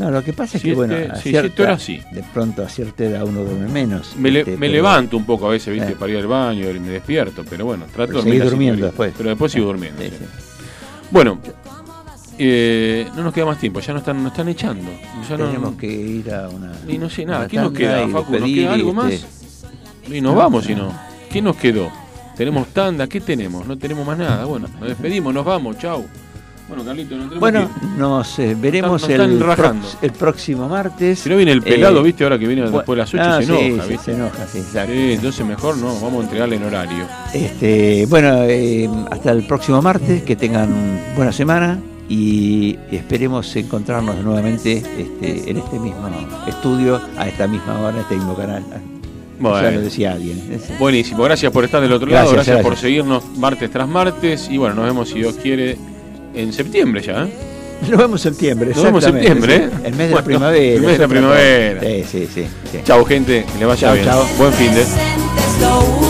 [0.00, 2.00] No, lo que pasa es que, bueno, a sí, cierta- siete horas sí.
[2.10, 4.16] de pronto a cierta edad uno duerme menos.
[4.16, 5.92] me, le- este, me pero- levanto un poco a veces, ¿viste?
[5.92, 5.96] Eh.
[5.98, 9.12] Para ir al baño y me despierto, pero bueno, trato Pero de dormir durmiendo después.
[9.16, 10.02] Pero después sigo durmiendo.
[10.02, 10.16] Sí, sí.
[10.18, 10.54] sí.
[11.10, 11.38] Bueno,
[12.38, 14.90] eh, no nos queda más tiempo, ya nos están, nos están echando.
[15.28, 16.72] Ya no- Tenemos que ir a una.
[16.88, 18.32] Y no sé nada, ¿qué nos queda, Facu?
[18.38, 19.12] ¿Nos queda algo más?
[19.12, 19.26] este,
[20.16, 20.84] Y nos No, vamos, si no.
[20.86, 20.98] no.
[21.30, 21.90] ¿Qué nos quedó?
[22.36, 23.66] Tenemos tanda, ¿qué tenemos?
[23.66, 24.46] No tenemos más nada.
[24.46, 26.06] Bueno, nos despedimos, nos vamos, chau.
[26.70, 27.92] Bueno, Carlito, no tenemos Bueno, que ir.
[27.98, 29.86] nos eh, veremos Nos están el, rajando.
[29.86, 31.18] prox- el próximo martes.
[31.18, 32.24] Si no viene el pelado, Eh, ¿viste?
[32.24, 34.04] Ahora que viene después de las 8 ah, se sí, enoja, sí, ¿viste?
[34.04, 34.92] se enoja, sí, exacto.
[34.92, 37.04] Sí, entonces mejor no, vamos a entregarle en horario.
[37.34, 40.70] Este, bueno, eh, hasta el próximo martes, que tengan
[41.16, 46.08] buena semana y esperemos encontrarnos nuevamente este, en este mismo
[46.48, 48.64] estudio, a esta misma hora, en este mismo canal.
[49.38, 49.62] Bueno.
[49.62, 50.60] Ya lo decía alguien.
[50.78, 52.80] Buenísimo, gracias por estar del otro Gracias, lado, gracias, por gracias.
[52.82, 55.78] seguirnos martes tras martes y bueno, nos vemos si Dios quiere
[56.34, 57.24] en septiembre ya.
[57.24, 57.32] ¿eh?
[57.88, 58.70] Nos vemos en septiembre.
[58.74, 59.62] Nos vemos en septiembre, sí.
[59.62, 59.70] ¿eh?
[59.84, 60.74] El mes de Bueno, la primavera.
[60.74, 61.80] el mes de la primavera.
[61.80, 62.46] Sí, sí, sí.
[62.70, 62.78] sí.
[62.84, 64.06] Chau gente, que le vaya Chau, bien.
[64.06, 64.24] chau.
[64.38, 66.09] Buen fin de.